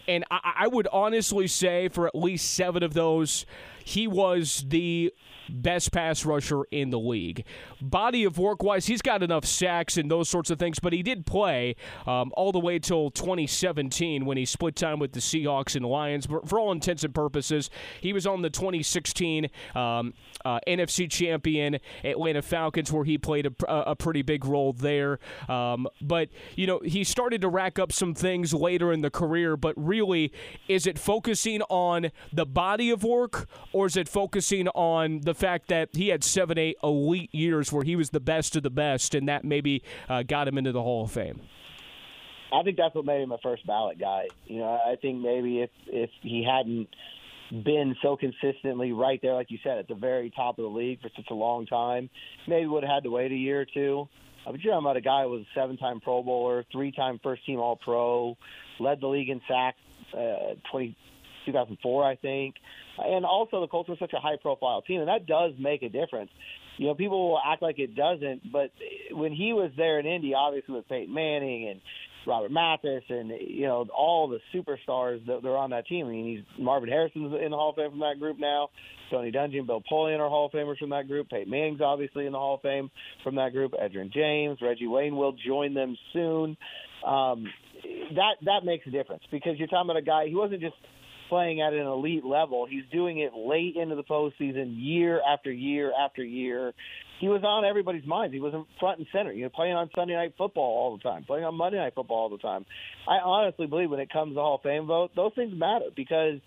[0.10, 3.46] and I, I would honestly say for at least seven of those,
[3.86, 5.14] he was the
[5.50, 7.46] best pass rusher in the league.
[7.82, 11.04] Body of work wise, he's got enough sacks and those sorts of things, but he
[11.04, 11.76] did play
[12.08, 16.28] um, all the way till 2017 when he split time with the Seahawks and Lions.
[16.28, 17.70] But for all intents and purposes,
[18.02, 20.14] he was on the 2016 um,
[20.46, 25.20] uh, NFC champion Atlanta Falcons, where he played a, a pretty big role there.
[25.48, 29.58] Um, but, you know, he started to rack up some things later in the career,
[29.58, 30.32] but really,
[30.68, 35.70] is it focusing on the body of work or is it focusing on the fact
[35.70, 39.16] that he had seven, eight elite years where he was the best of the best,
[39.16, 41.42] and that maybe uh, got him into the Hall of Fame?
[42.52, 44.28] I think that's what made him a first ballot guy.
[44.46, 46.90] You know, I think maybe if if he hadn't
[47.64, 51.02] been so consistently right there, like you said, at the very top of the league
[51.02, 52.10] for such a long time.
[52.48, 54.08] Maybe would have had to wait a year or two.
[54.46, 57.60] Uh, but you're talking about a guy who was a seven-time Pro Bowler, three-time first-team
[57.60, 58.38] All-Pro,
[58.80, 59.78] led the league in sacks,
[60.14, 60.96] uh, 20,
[61.46, 62.56] 2004, I think.
[63.06, 66.32] And also, the Colts were such a high-profile team, and that does make a difference.
[66.78, 68.72] You know, people will act like it doesn't, but
[69.12, 71.82] when he was there in Indy, obviously with Peyton Manning and
[72.26, 76.06] Robert Mathis and you know all the superstars that they're on that team.
[76.06, 78.70] I mean, he's Marvin Harrison's in the Hall of Fame from that group now.
[79.10, 81.30] Tony Dungy, Bill Polian are Hall of Famers from that group.
[81.30, 82.92] Peyton Manning's obviously in the Hall of Fame
[83.24, 83.74] from that group.
[83.74, 86.56] Edgerrin James, Reggie Wayne will join them soon.
[87.06, 87.46] Um,
[88.16, 90.28] that that makes a difference because you're talking about a guy.
[90.28, 90.76] He wasn't just
[91.30, 92.66] playing at an elite level.
[92.70, 96.74] He's doing it late into the postseason, year after year after year.
[97.20, 98.34] He was on everybody's minds.
[98.34, 99.32] He was in front and center.
[99.32, 102.18] You know, playing on Sunday night football all the time, playing on Monday night football
[102.18, 102.66] all the time.
[103.08, 106.40] I honestly believe when it comes to Hall of Fame vote, those things matter because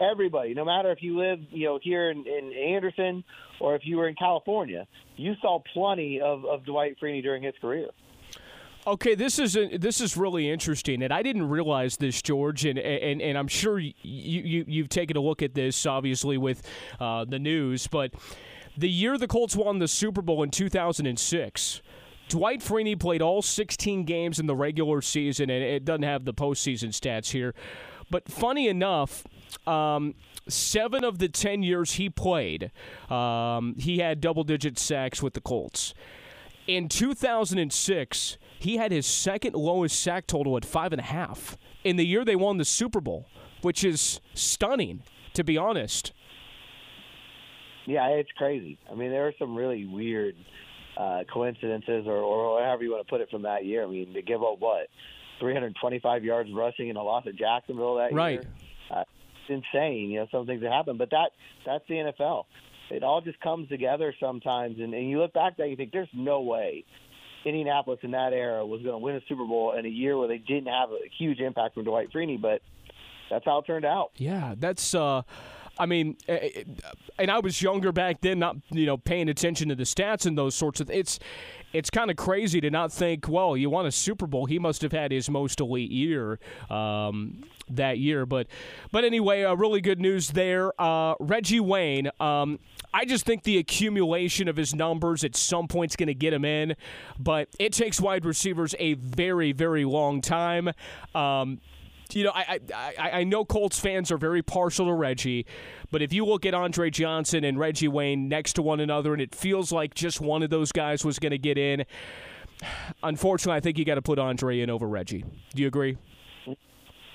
[0.00, 3.24] everybody, no matter if you live, you know, here in, in Anderson
[3.60, 4.86] or if you were in California,
[5.16, 7.88] you saw plenty of, of Dwight Freeney during his career.
[8.86, 12.78] Okay, this is a, this is really interesting, and I didn't realize this, George, and
[12.78, 16.62] and, and I'm sure you, you you've taken a look at this, obviously with
[17.00, 18.12] uh, the news, but
[18.76, 21.82] the year the Colts won the Super Bowl in 2006.
[22.28, 26.34] Dwight Freeney played all 16 games in the regular season, and it doesn't have the
[26.34, 27.54] postseason stats here.
[28.08, 29.24] But funny enough,
[29.66, 30.14] um,
[30.48, 32.70] seven of the 10 years he played,
[33.10, 35.92] um, he had double digit sacks with the Colts.
[36.66, 41.96] In 2006, he had his second lowest sack total at five and a half in
[41.96, 43.26] the year they won the Super Bowl,
[43.62, 45.02] which is stunning,
[45.34, 46.12] to be honest.
[47.86, 48.78] Yeah, it's crazy.
[48.90, 50.34] I mean, there are some really weird
[50.96, 53.84] uh, coincidences, or, or however you want to put it, from that year.
[53.84, 54.88] I mean, to give up what
[55.38, 58.42] 325 yards rushing in a loss at Jacksonville that right.
[58.42, 58.52] year,
[58.90, 59.04] uh,
[59.48, 60.10] it's insane.
[60.10, 61.30] You know, some things that happen, but that
[61.64, 62.44] that's the NFL.
[62.90, 66.08] It all just comes together sometimes, and, and you look back there, you think there's
[66.14, 66.84] no way
[67.46, 70.28] Indianapolis in that era was going to win a Super Bowl in a year where
[70.28, 72.60] they didn't have a huge impact from Dwight Freeney, but
[73.30, 74.10] that's how it turned out.
[74.16, 74.94] Yeah, that's.
[74.94, 75.22] Uh,
[75.78, 76.64] I mean, eh, eh,
[77.18, 80.36] and I was younger back then, not you know paying attention to the stats and
[80.36, 80.90] those sorts of.
[80.90, 81.18] It's
[81.72, 83.28] it's kind of crazy to not think.
[83.28, 84.46] Well, you won a Super Bowl.
[84.46, 86.38] He must have had his most elite year
[86.70, 88.24] um, that year.
[88.24, 88.46] But
[88.92, 90.72] but anyway, uh, really good news there.
[90.80, 92.10] Uh, Reggie Wayne.
[92.20, 92.58] Um,
[92.94, 96.32] I just think the accumulation of his numbers at some point is going to get
[96.32, 96.76] him in,
[97.18, 100.70] but it takes wide receivers a very, very long time.
[101.14, 101.60] Um,
[102.12, 105.46] you know, I, I I know Colts fans are very partial to Reggie,
[105.90, 109.22] but if you look at Andre Johnson and Reggie Wayne next to one another, and
[109.22, 111.84] it feels like just one of those guys was going to get in,
[113.02, 115.24] unfortunately, I think you got to put Andre in over Reggie.
[115.54, 115.96] Do you agree?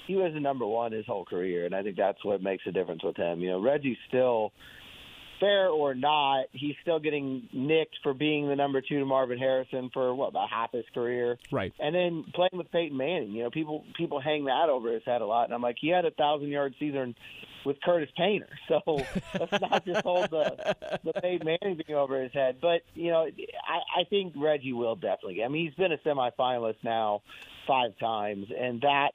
[0.08, 2.72] He was the number one his whole career, and I think that's what makes a
[2.72, 3.40] difference with him.
[3.40, 4.52] You know, Reggie's still
[5.42, 9.90] fair or not, he's still getting nicked for being the number two to Marvin Harrison
[9.92, 11.74] for what about half his career, right?
[11.80, 15.22] And then playing with Peyton Manning, you know, people people hang that over his head
[15.22, 17.16] a lot, and I'm like, he had a thousand yard season
[17.66, 18.82] with Curtis Painter, so
[19.40, 22.58] let's not just hold the the Peyton Manning thing over his head.
[22.62, 25.44] But you know, I, I think Reggie will definitely.
[25.44, 27.24] I mean, he's been a semifinalist now
[27.68, 29.10] five times, and that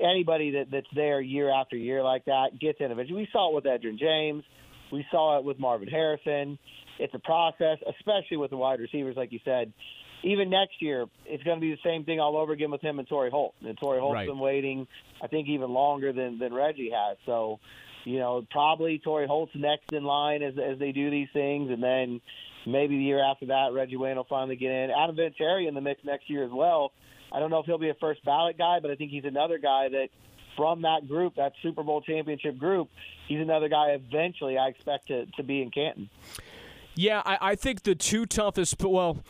[0.00, 3.22] anybody that that's there year after year like that gets in eventually.
[3.22, 4.44] We saw it with Edgerrin James.
[4.92, 6.58] We saw it with Marvin Harrison.
[6.98, 9.72] It's a process, especially with the wide receivers, like you said.
[10.24, 12.98] Even next year, it's going to be the same thing all over again with him
[12.98, 13.54] and Torry Holt.
[13.64, 14.26] And Torry Holt's right.
[14.26, 14.88] been waiting,
[15.22, 17.16] I think, even longer than than Reggie has.
[17.24, 17.60] So,
[18.04, 21.80] you know, probably Torry Holt's next in line as as they do these things, and
[21.80, 22.20] then
[22.66, 24.90] maybe the year after that, Reggie Wayne will finally get in.
[24.90, 26.90] Adam Vinatieri in the mix next year as well.
[27.32, 29.58] I don't know if he'll be a first ballot guy, but I think he's another
[29.58, 30.08] guy that
[30.58, 32.90] from that group, that Super Bowl championship group,
[33.28, 36.10] he's another guy eventually I expect to, to be in Canton.
[36.96, 39.22] Yeah, I, I think the two toughest, well,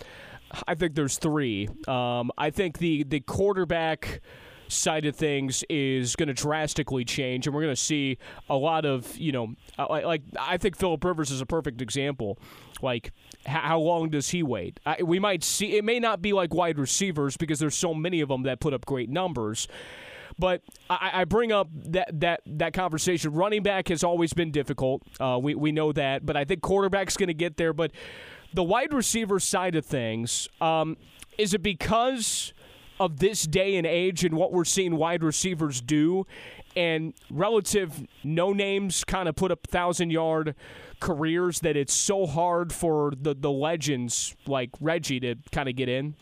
[0.66, 1.68] I think there's three.
[1.86, 4.22] Um, I think the, the quarterback
[4.68, 8.16] side of things is going to drastically change, and we're going to see
[8.48, 12.38] a lot of, you know, like, like I think Philip Rivers is a perfect example.
[12.80, 13.12] Like,
[13.44, 14.80] how long does he wait?
[15.02, 18.28] We might see, it may not be like wide receivers because there's so many of
[18.28, 19.68] them that put up great numbers.
[20.38, 23.32] But I, I, bring up that, that that conversation.
[23.32, 25.02] Running back has always been difficult.
[25.18, 27.72] Uh, we we know that, but I think quarterback's going to get there.
[27.72, 27.90] But
[28.52, 30.96] the wide receiver side of things, um,
[31.38, 32.52] is it because
[33.00, 36.26] of this day and age and what we're seeing wide receivers do,
[36.76, 40.54] and relative no names kind of put up thousand yard
[41.00, 45.88] careers that it's so hard for the the legends like Reggie to kind of get
[45.88, 46.14] in?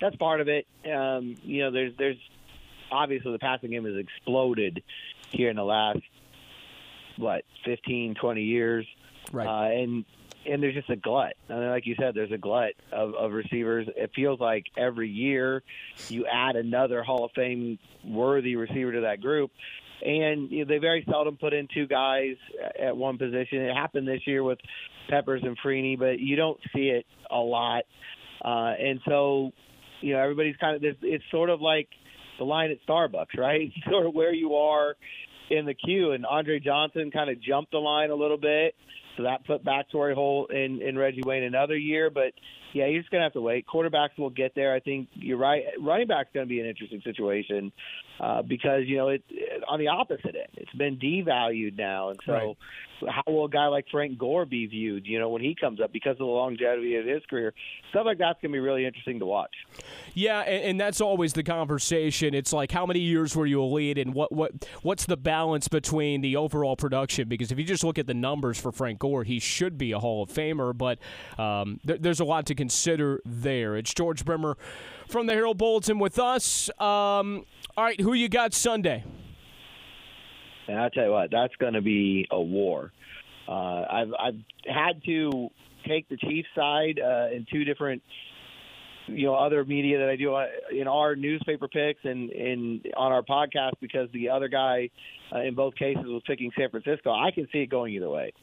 [0.00, 0.66] That's part of it.
[0.86, 2.16] Um, you know, there's there's
[2.90, 4.82] obviously the passing game has exploded
[5.30, 6.00] here in the last
[7.16, 8.86] what 15, 20 years,
[9.32, 9.46] Right.
[9.46, 10.04] uh, and
[10.46, 11.34] and there's just a glut.
[11.50, 13.86] I mean, like you said, there's a glut of, of receivers.
[13.94, 15.62] It feels like every year
[16.08, 19.50] you add another Hall of Fame worthy receiver to that group.
[20.02, 22.36] And you know, they very seldom put in two guys
[22.80, 23.58] at one position.
[23.60, 24.58] It happened this year with
[25.10, 27.84] Peppers and Freeney, but you don't see it a lot.
[28.42, 29.52] Uh, and so,
[30.00, 31.88] you know, everybody's kind of it's sort of like
[32.40, 33.70] the line at Starbucks, right?
[33.90, 34.96] sort of where you are
[35.50, 36.12] in the queue.
[36.12, 38.74] And Andre Johnson kind of jumped the line a little bit,
[39.16, 42.10] so that put back Torry Holt in and Reggie Wayne another year.
[42.10, 42.32] But
[42.72, 43.66] yeah, you're just gonna have to wait.
[43.66, 44.74] Quarterbacks will get there.
[44.74, 45.64] I think you're right.
[45.80, 47.72] Running back's gonna be an interesting situation
[48.20, 52.18] uh, because you know it, it on the opposite end, it's been devalued now, and
[52.24, 52.32] so.
[52.32, 52.56] Right.
[53.08, 55.06] How will a guy like Frank Gore be viewed?
[55.06, 57.54] You know, when he comes up because of the longevity of his career,
[57.88, 59.54] stuff like that's going to be really interesting to watch.
[60.12, 62.34] Yeah, and, and that's always the conversation.
[62.34, 65.66] It's like how many years were you a lead, and what what what's the balance
[65.66, 67.26] between the overall production?
[67.26, 69.98] Because if you just look at the numbers for Frank Gore, he should be a
[69.98, 70.98] Hall of Famer, but
[71.38, 73.74] um, there, there's a lot to consider there.
[73.74, 74.58] It's George Bremer
[75.08, 76.68] from the Herald Bulletin with us.
[76.78, 79.02] Um, all right, who you got Sunday?
[80.68, 82.92] And I tell you what, that's going to be a war.
[83.48, 83.52] Uh,
[83.90, 84.34] I've I've
[84.66, 85.48] had to
[85.88, 88.02] take the Chiefs side uh, in two different,
[89.06, 93.10] you know, other media that I do uh, in our newspaper picks and in on
[93.10, 94.90] our podcast because the other guy
[95.34, 97.10] uh, in both cases was picking San Francisco.
[97.10, 98.34] I can see it going either way.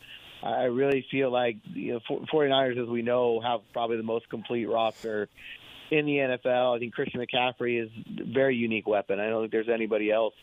[0.44, 2.00] I really feel like you know
[2.34, 5.30] 49ers, as we know, have probably the most complete roster
[5.92, 6.76] in the NFL.
[6.76, 9.20] I think Christian McCaffrey is a very unique weapon.
[9.20, 10.34] I don't think there's anybody else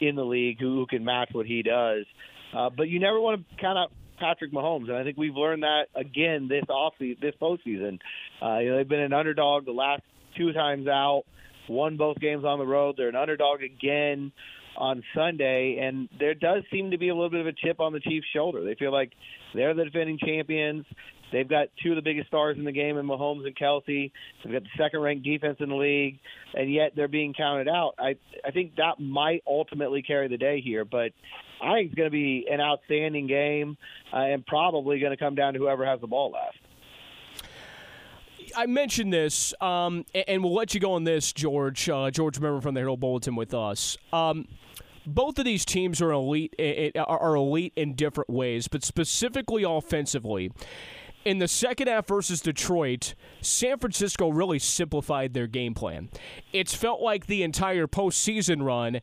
[0.00, 2.04] in the league who, who can match what he does.
[2.54, 5.62] Uh, but you never want to count out Patrick Mahomes, and I think we've learned
[5.62, 7.98] that again this off this postseason.
[8.40, 10.02] Uh, you know, they've been an underdog the last
[10.36, 11.24] two times out,
[11.68, 12.94] won both games on the road.
[12.96, 14.32] They're an underdog again
[14.76, 17.92] on Sunday, and there does seem to be a little bit of a chip on
[17.92, 18.64] the Chiefs' shoulder.
[18.64, 19.12] They feel like
[19.54, 20.84] they're the defending champions.
[21.32, 24.12] They've got two of the biggest stars in the game in Mahomes and Kelce.
[24.44, 26.18] They've got the second-ranked defense in the league,
[26.54, 27.94] and yet they're being counted out.
[27.98, 31.12] I I think that might ultimately carry the day here, but
[31.62, 33.78] I think it's going to be an outstanding game,
[34.12, 36.58] uh, and probably going to come down to whoever has the ball last.
[38.56, 41.88] I mentioned this, um, and, we'll let you go on this, George.
[41.88, 43.96] Uh, George, Bremer from the Herald Bulletin with us.
[44.12, 44.46] Um,
[45.06, 46.54] both of these teams are elite
[46.96, 50.52] are elite in different ways, but specifically offensively.
[51.24, 56.10] In the second half versus Detroit, San Francisco really simplified their game plan.
[56.52, 59.00] It's felt like the entire postseason run,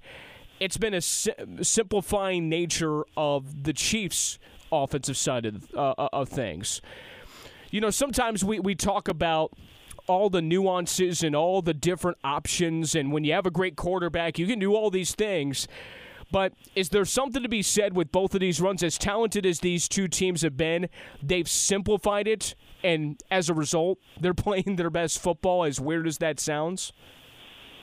[0.59, 4.37] it's been a simplifying nature of the Chiefs'
[4.71, 6.81] offensive side of, uh, of things.
[7.71, 9.53] You know, sometimes we, we talk about
[10.07, 14.39] all the nuances and all the different options, and when you have a great quarterback,
[14.39, 15.67] you can do all these things.
[16.31, 18.83] But is there something to be said with both of these runs?
[18.83, 20.89] As talented as these two teams have been,
[21.21, 26.17] they've simplified it, and as a result, they're playing their best football, as weird as
[26.19, 26.91] that sounds.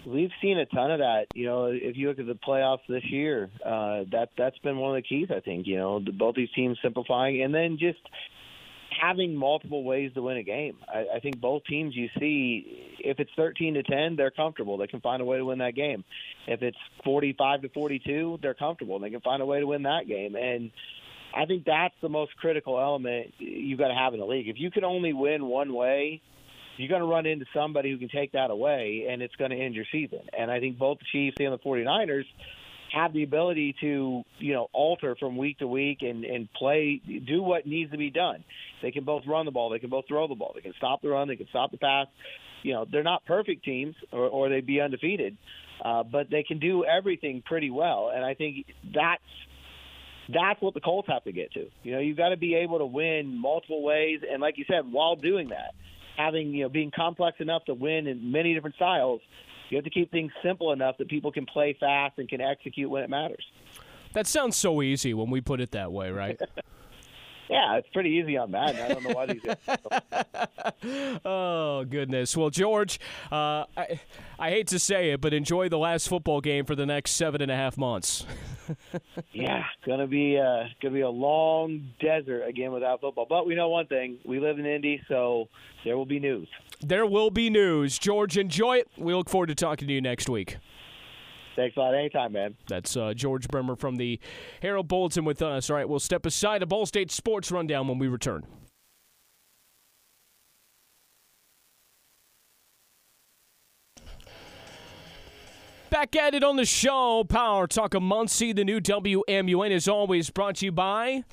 [0.05, 1.27] We've seen a ton of that.
[1.35, 4.97] You know, if you look at the playoffs this year, uh, that that's been one
[4.97, 5.29] of the keys.
[5.35, 5.67] I think.
[5.67, 7.99] You know, both these teams simplifying, and then just
[9.01, 10.77] having multiple ways to win a game.
[10.89, 14.77] I, I think both teams you see, if it's 13 to 10, they're comfortable.
[14.79, 16.05] They can find a way to win that game.
[16.47, 18.99] If it's 45 to 42, they're comfortable.
[18.99, 20.37] They can find a way to win that game.
[20.37, 20.71] And
[21.35, 24.49] I think that's the most critical element you've got to have in the league.
[24.49, 26.23] If you can only win one way,
[26.77, 29.57] you're going to run into somebody who can take that away, and it's going to
[29.57, 30.21] end your season.
[30.39, 32.25] And I think both the Chiefs and the 49ers
[32.97, 37.43] have the ability to, you know, alter from week to week and, and play, do
[37.43, 38.43] what needs to be done.
[38.83, 39.71] They can both run the ball.
[39.71, 40.53] They can both throw the ball.
[40.55, 41.29] They can stop the run.
[41.29, 42.07] They can stop the pass.
[42.63, 45.37] You know, they're not perfect teams, or, or they'd be undefeated,
[45.85, 48.11] uh, but they can do everything pretty well.
[48.15, 49.23] And I think that's
[50.29, 51.67] that's what the Colts have to get to.
[51.85, 54.91] You know, you've got to be able to win multiple ways, and like you said,
[54.91, 55.75] while doing that,
[56.17, 59.21] having you know being complex enough to win in many different styles,
[59.71, 62.91] you have to keep things simple enough that people can play fast and can execute
[62.91, 63.45] when it matters.
[64.13, 66.41] That sounds so easy when we put it that way, right?
[67.49, 68.75] Yeah, it's pretty easy on that.
[68.75, 71.21] I don't know why these.
[71.25, 72.37] oh goodness.
[72.37, 72.99] Well, George,
[73.31, 74.01] uh, I
[74.39, 77.41] I hate to say it, but enjoy the last football game for the next seven
[77.41, 78.27] and a half months.
[79.33, 83.27] yeah, gonna be uh, gonna be a long desert again without football.
[83.29, 85.49] But we know one thing: we live in Indy, so
[85.85, 86.49] there will be news.
[86.81, 87.99] There will be news.
[87.99, 88.89] George, enjoy it.
[88.99, 90.59] We look forward to talking to you next week.
[91.57, 91.95] Thanks a lot.
[91.95, 92.55] Anytime, man.
[92.69, 94.21] That's uh, George Bremer from the
[94.61, 95.71] Herald Bulletin with us.
[95.71, 98.45] All right, we'll step aside a Ball State Sports Rundown when we return.
[105.89, 107.25] Back at it on the show.
[107.25, 111.25] Power Talk of Muncie, the new WMUN is always brought to you by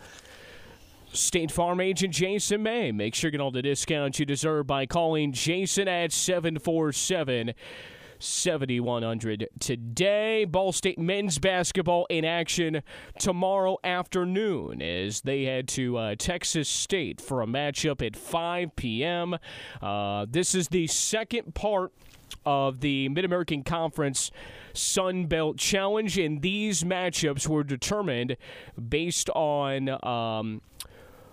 [1.11, 2.91] State Farm agent Jason May.
[2.91, 7.53] Make sure you get all the discounts you deserve by calling Jason at 747
[8.23, 10.45] 7100 today.
[10.45, 12.81] Ball State men's basketball in action
[13.19, 19.37] tomorrow afternoon as they head to uh, Texas State for a matchup at 5 p.m.
[19.81, 21.91] Uh, this is the second part
[22.45, 24.31] of the Mid American Conference
[24.73, 28.37] Sun Belt Challenge, and these matchups were determined
[28.89, 30.61] based on um,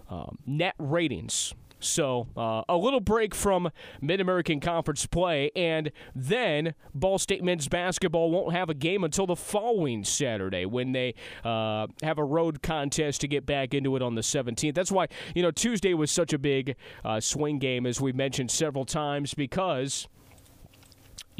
[0.09, 1.55] uh, net ratings.
[1.81, 3.71] So, uh, a little break from
[4.01, 9.27] Mid American Conference play, and then Ball State men's basketball won't have a game until
[9.27, 14.03] the following Saturday when they uh, have a road contest to get back into it
[14.03, 14.75] on the 17th.
[14.75, 18.51] That's why, you know, Tuesday was such a big uh, swing game, as we mentioned
[18.51, 20.07] several times, because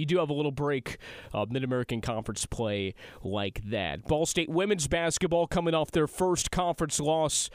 [0.01, 0.97] you do have a little break
[1.35, 4.05] of Mid American Conference play like that.
[4.07, 7.51] Ball State women's basketball coming off their first conference loss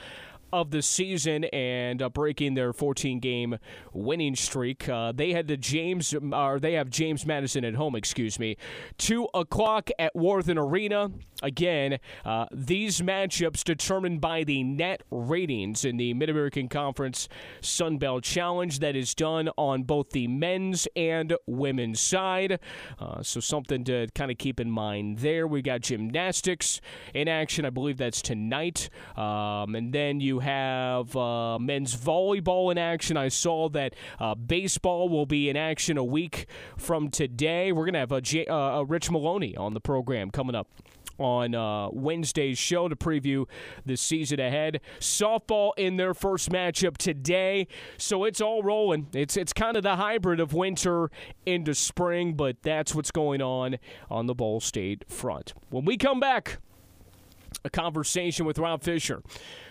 [0.56, 3.58] of the season and uh, breaking their 14 game
[3.92, 4.88] winning streak.
[4.88, 8.56] Uh, they had the James, or they have James Madison at home, excuse me.
[8.98, 11.12] Two o'clock at Worthen Arena.
[11.44, 17.28] Again, uh, these matchups determined by the net ratings in the Mid American Conference
[17.60, 22.60] Sun Belt Challenge that is done on both the men's and women's side.
[22.98, 25.46] Uh, so, something to kind of keep in mind there.
[25.46, 26.80] We got gymnastics
[27.14, 27.66] in action.
[27.66, 28.90] I believe that's tonight.
[29.18, 33.18] Um, and then you have uh, men's volleyball in action.
[33.18, 36.46] I saw that uh, baseball will be in action a week
[36.78, 37.72] from today.
[37.72, 40.68] We're going to have a, J- uh, a Rich Maloney on the program coming up
[41.18, 43.46] on uh, Wednesday's show to preview
[43.86, 44.82] the season ahead.
[45.00, 47.68] Softball in their first matchup today,
[47.98, 49.08] so it's all rolling.
[49.14, 51.10] It's it's kind of the hybrid of winter
[51.46, 53.78] into spring, but that's what's going on
[54.10, 55.54] on the Ball State front.
[55.70, 56.60] When we come back,
[57.66, 59.22] a conversation with Rob Fisher,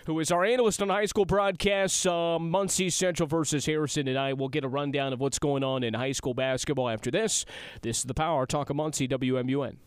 [0.05, 2.05] who is our analyst on high school broadcasts.
[2.05, 5.83] Uh, Muncie Central versus Harrison, and I will get a rundown of what's going on
[5.83, 7.45] in high school basketball after this.
[7.81, 9.77] This is the Power Talk of Muncie, WMUN.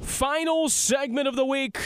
[0.00, 1.78] Final segment of the week.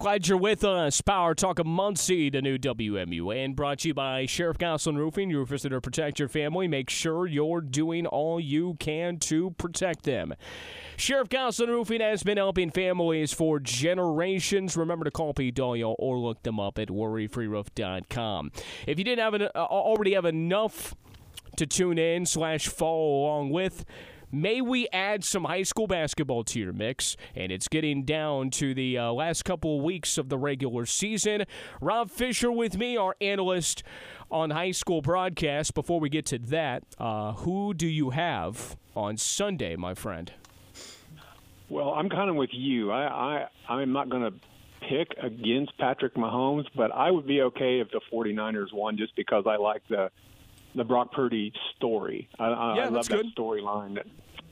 [0.00, 1.02] Glad you're with us.
[1.02, 5.28] Power Talk of Muncie, the new WMUN, brought to you by Sheriff Goslin Roofing.
[5.28, 6.66] Your visitor to protect your family.
[6.66, 10.32] Make sure you're doing all you can to protect them.
[10.96, 14.74] Sheriff Goslin Roofing has been helping families for generations.
[14.74, 18.52] Remember to call Pete Doyle or look them up at worryfreeroof.com.
[18.86, 20.94] If you didn't have an, uh, already have enough
[21.56, 23.84] to tune in slash follow along with,
[24.32, 27.16] May we add some high school basketball to your mix?
[27.34, 31.44] And it's getting down to the uh, last couple weeks of the regular season.
[31.80, 33.82] Rob Fisher with me, our analyst
[34.30, 35.74] on high school broadcast.
[35.74, 40.32] Before we get to that, uh, who do you have on Sunday, my friend?
[41.68, 42.90] Well, I'm kind of with you.
[42.90, 44.32] I, I I'm not going to
[44.88, 49.44] pick against Patrick Mahomes, but I would be okay if the 49ers won just because
[49.46, 50.10] I like the
[50.74, 52.28] the Brock Purdy story.
[52.38, 54.06] I, I, yeah, I love that storyline that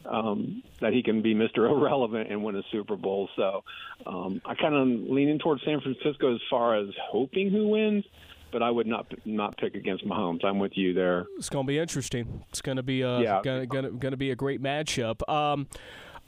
[0.09, 1.59] um, that he can be Mr.
[1.71, 3.29] Irrelevant and win a Super Bowl.
[3.37, 3.65] So
[4.07, 8.05] um, I kind of leaning towards San Francisco as far as hoping who wins.
[8.51, 10.43] But I would not not pick against Mahomes.
[10.43, 11.27] I'm with you there.
[11.37, 12.45] It's going to be interesting.
[12.49, 13.43] It's going to be a yeah.
[13.43, 15.21] going to be a great matchup.
[15.29, 15.67] Um,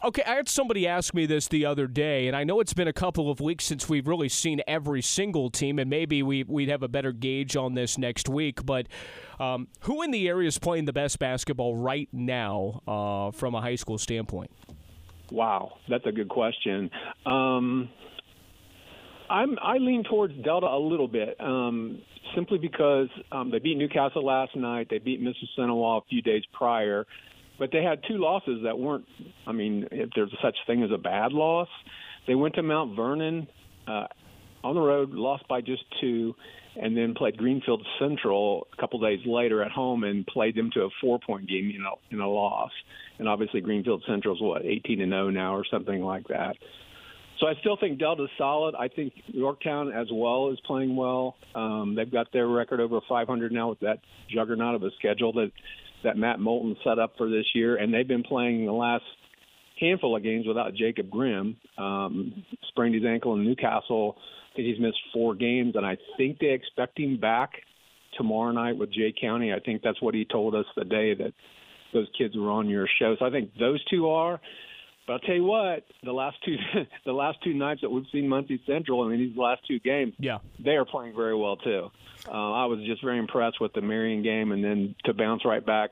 [0.03, 2.88] Okay, I had somebody ask me this the other day, and I know it's been
[2.88, 6.70] a couple of weeks since we've really seen every single team, and maybe we, we'd
[6.70, 8.64] have a better gauge on this next week.
[8.64, 8.86] But
[9.38, 13.61] um, who in the area is playing the best basketball right now uh, from a
[13.61, 14.51] high school standpoint?
[15.30, 16.90] Wow, that's a good question.
[17.26, 17.90] Um,
[19.28, 22.01] I'm, I lean towards Delta a little bit, um,
[22.34, 24.86] simply because um, they beat New Castle last night.
[24.88, 27.07] They beat Mississinewa a few days prior
[27.61, 29.04] but they had two losses that weren't.
[29.46, 31.68] I mean, if there's such thing as a bad loss,
[32.26, 33.46] they went to Mount Vernon
[33.86, 34.06] uh,
[34.64, 36.34] on the road, lost by just two,
[36.80, 40.80] and then played Greenfield Central a couple days later at home and played them to
[40.84, 42.70] a four-point game, you know, in a loss.
[43.18, 46.56] And obviously, Greenfield Central's what 18 and 0 now or something like that.
[47.40, 48.74] So I still think Delta's solid.
[48.74, 51.36] I think Yorktown as well is playing well.
[51.54, 53.98] Um, they've got their record over 500 now with that
[54.30, 55.50] juggernaut of a schedule that
[56.05, 59.05] that Matt Moulton set up for this year, and they've been playing the last
[59.78, 61.57] handful of games without Jacob Grimm.
[61.78, 64.16] Um, sprained his ankle in New Castle.
[64.53, 67.53] I think he's missed four games, and I think they expect him back
[68.16, 69.53] tomorrow night with Jay County.
[69.53, 71.32] I think that's what he told us the day that
[71.92, 73.16] those kids were on your show.
[73.18, 74.40] So I think those two are.
[75.11, 76.56] But I'll tell you what, the last two
[77.04, 80.14] the last two nights that we've seen Muncie Central, I mean these last two games,
[80.20, 81.90] yeah, they are playing very well too.
[82.28, 85.66] Uh, I was just very impressed with the Marion game, and then to bounce right
[85.66, 85.90] back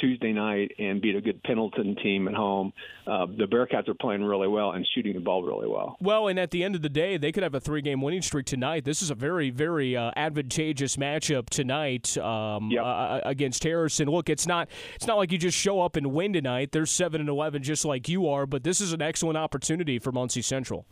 [0.00, 2.72] Tuesday night and beat a good Pendleton team at home.
[3.06, 5.96] Uh, the Bearcats are playing really well and shooting the ball really well.
[6.00, 8.46] Well, and at the end of the day, they could have a three-game winning streak
[8.46, 8.84] tonight.
[8.84, 12.84] This is a very, very uh, advantageous matchup tonight um, yep.
[12.84, 14.08] uh, against Harrison.
[14.08, 16.72] Look, it's not it's not like you just show up and win tonight.
[16.72, 18.46] They're seven and eleven, just like you are.
[18.46, 20.86] But this is an excellent opportunity for Muncie Central.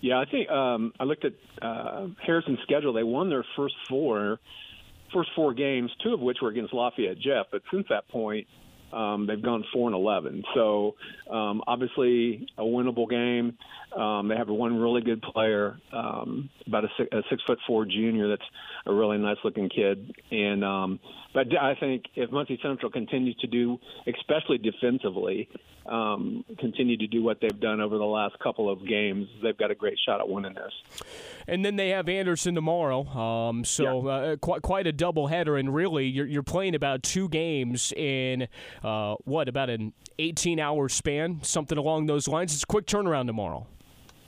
[0.00, 1.32] Yeah, I think um, I looked at
[1.62, 2.92] uh, Harrison's schedule.
[2.92, 4.38] They won their first four
[5.12, 7.46] first four games, two of which were against Lafayette Jeff.
[7.50, 8.46] But since that point,
[8.92, 10.42] um, they've gone four and eleven.
[10.54, 10.94] So
[11.30, 13.56] um, obviously a winnable game.
[13.98, 17.84] Um, they have one really good player, um, about a six, a six foot four
[17.84, 18.28] junior.
[18.28, 18.48] That's
[18.86, 20.12] a really nice looking kid.
[20.30, 21.00] And um,
[21.34, 25.48] but I think if Muncie Central continues to do, especially defensively,
[25.86, 29.70] um, continue to do what they've done over the last couple of games, they've got
[29.70, 31.04] a great shot at winning this.
[31.46, 34.12] And then they have Anderson tomorrow, um, so yeah.
[34.12, 35.58] uh, quite quite a doubleheader.
[35.58, 38.48] And really, you're, you're playing about two games in
[38.82, 42.54] uh, what about an 18 hour span, something along those lines.
[42.54, 43.66] It's a quick turnaround tomorrow.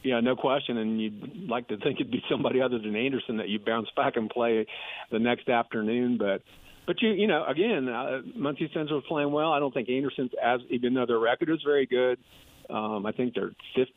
[0.02, 0.78] Yeah, no question.
[0.78, 4.16] And you'd like to think it'd be somebody other than Anderson that you bounce back
[4.16, 4.66] and play
[5.10, 6.42] the next afternoon, but
[6.86, 9.52] but you you know again, uh, Muncie Central is playing well.
[9.52, 12.18] I don't think Anderson's as even though their record is very good.
[12.70, 13.52] Um, I think they're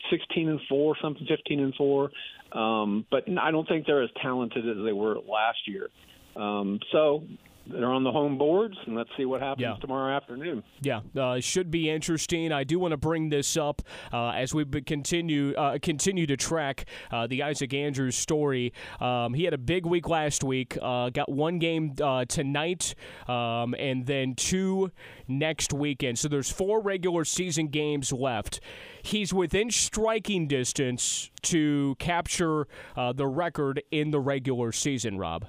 [0.09, 2.09] 16 and four, something 15 and four,
[2.53, 5.89] um, but I don't think they're as talented as they were last year.
[6.37, 7.23] Um, so
[7.67, 9.75] they're on the home boards, and let's see what happens yeah.
[9.79, 10.63] tomorrow afternoon.
[10.81, 12.51] Yeah, uh, should be interesting.
[12.51, 13.81] I do want to bring this up
[14.11, 18.73] uh, as we continue uh, continue to track uh, the Isaac Andrews story.
[18.99, 20.77] Um, he had a big week last week.
[20.81, 22.95] Uh, got one game uh, tonight,
[23.27, 24.91] um, and then two
[25.27, 26.19] next weekend.
[26.19, 28.59] So there's four regular season games left.
[29.03, 35.17] He's within striking distance to capture the record in the regular season.
[35.17, 35.45] Rob.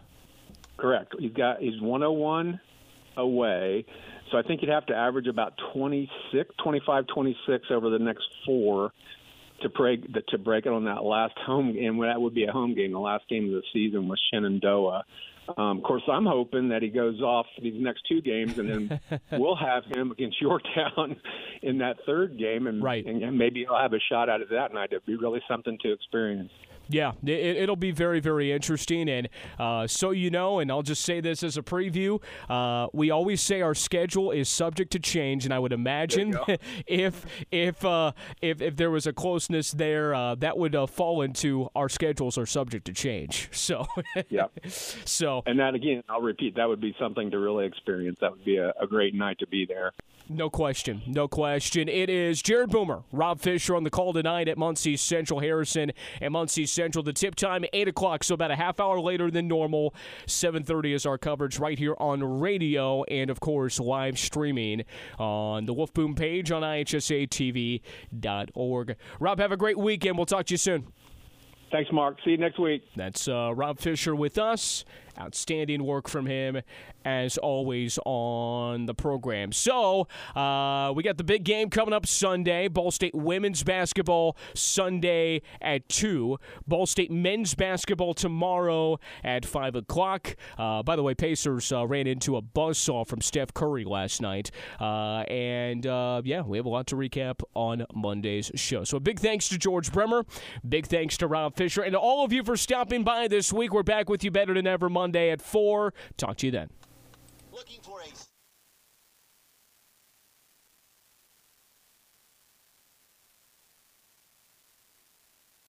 [0.77, 1.15] Correct.
[1.19, 2.61] He's got he's 101
[3.17, 3.85] away.
[4.31, 8.93] So I think you'd have to average about 26, 25, 26 over the next four
[9.61, 11.99] to break to break it on that last home game.
[12.01, 12.93] That would be a home game.
[12.93, 15.05] The last game of the season was Shenandoah.
[15.57, 19.01] Um, of course, I'm hoping that he goes off these next two games, and then
[19.33, 21.17] we'll have him against Yorktown
[21.63, 23.05] in that third game, and, right.
[23.05, 24.91] and maybe he'll have a shot at it that night.
[24.93, 26.53] It'd be really something to experience.
[26.93, 29.09] Yeah, it, will be very, very interesting.
[29.09, 29.29] And
[29.59, 33.41] uh, so you know, and I'll just say this as a preview uh, we always
[33.41, 35.45] say our schedule is subject to change.
[35.45, 36.37] And I would imagine
[36.87, 41.23] if if, uh, if if there was a closeness there, uh, that would uh, fall
[41.23, 43.49] into our schedules are subject to change.
[43.63, 43.87] So,
[44.29, 44.47] yeah.
[44.67, 48.19] So, and that again, I'll repeat, that would be something to really experience.
[48.21, 49.93] That would be a, a great night to be there.
[50.29, 51.03] No question.
[51.07, 51.89] No question.
[51.89, 56.33] It is Jared Boomer, Rob Fisher on the call tonight at Muncie Central Harrison and
[56.33, 57.03] Muncie Central.
[57.03, 59.95] The tip time, 8 o'clock, so about a half hour later than normal.
[60.27, 64.85] 7.30 is our coverage right here on radio and, of course, live streaming
[65.19, 67.83] on the Wolf Boom page on ihsatv.org.
[69.21, 70.17] Rob, have a great weekend.
[70.17, 70.87] We'll talk to you soon.
[71.73, 72.19] Thanks, Mark.
[72.23, 72.83] See you next week.
[72.97, 74.85] That's uh, Rob Fisher with us.
[75.21, 76.63] Outstanding work from him,
[77.05, 79.53] as always, on the program.
[79.53, 82.69] So, uh, we got the big game coming up Sunday.
[82.69, 86.39] Ball State women's basketball Sunday at 2.
[86.67, 90.35] Ball State men's basketball tomorrow at 5 o'clock.
[90.57, 94.51] Uh, by the way, Pacers uh, ran into a buzzsaw from Steph Curry last night.
[94.81, 98.83] Uh, and, uh, yeah, we have a lot to recap on Monday's show.
[98.85, 100.25] So, a big thanks to George Bremer.
[100.67, 101.83] Big thanks to Rob Fisher.
[101.83, 103.75] And all of you for stopping by this week.
[103.75, 105.93] We're back with you better than ever Monday at 4.
[106.17, 106.71] Talk to you then.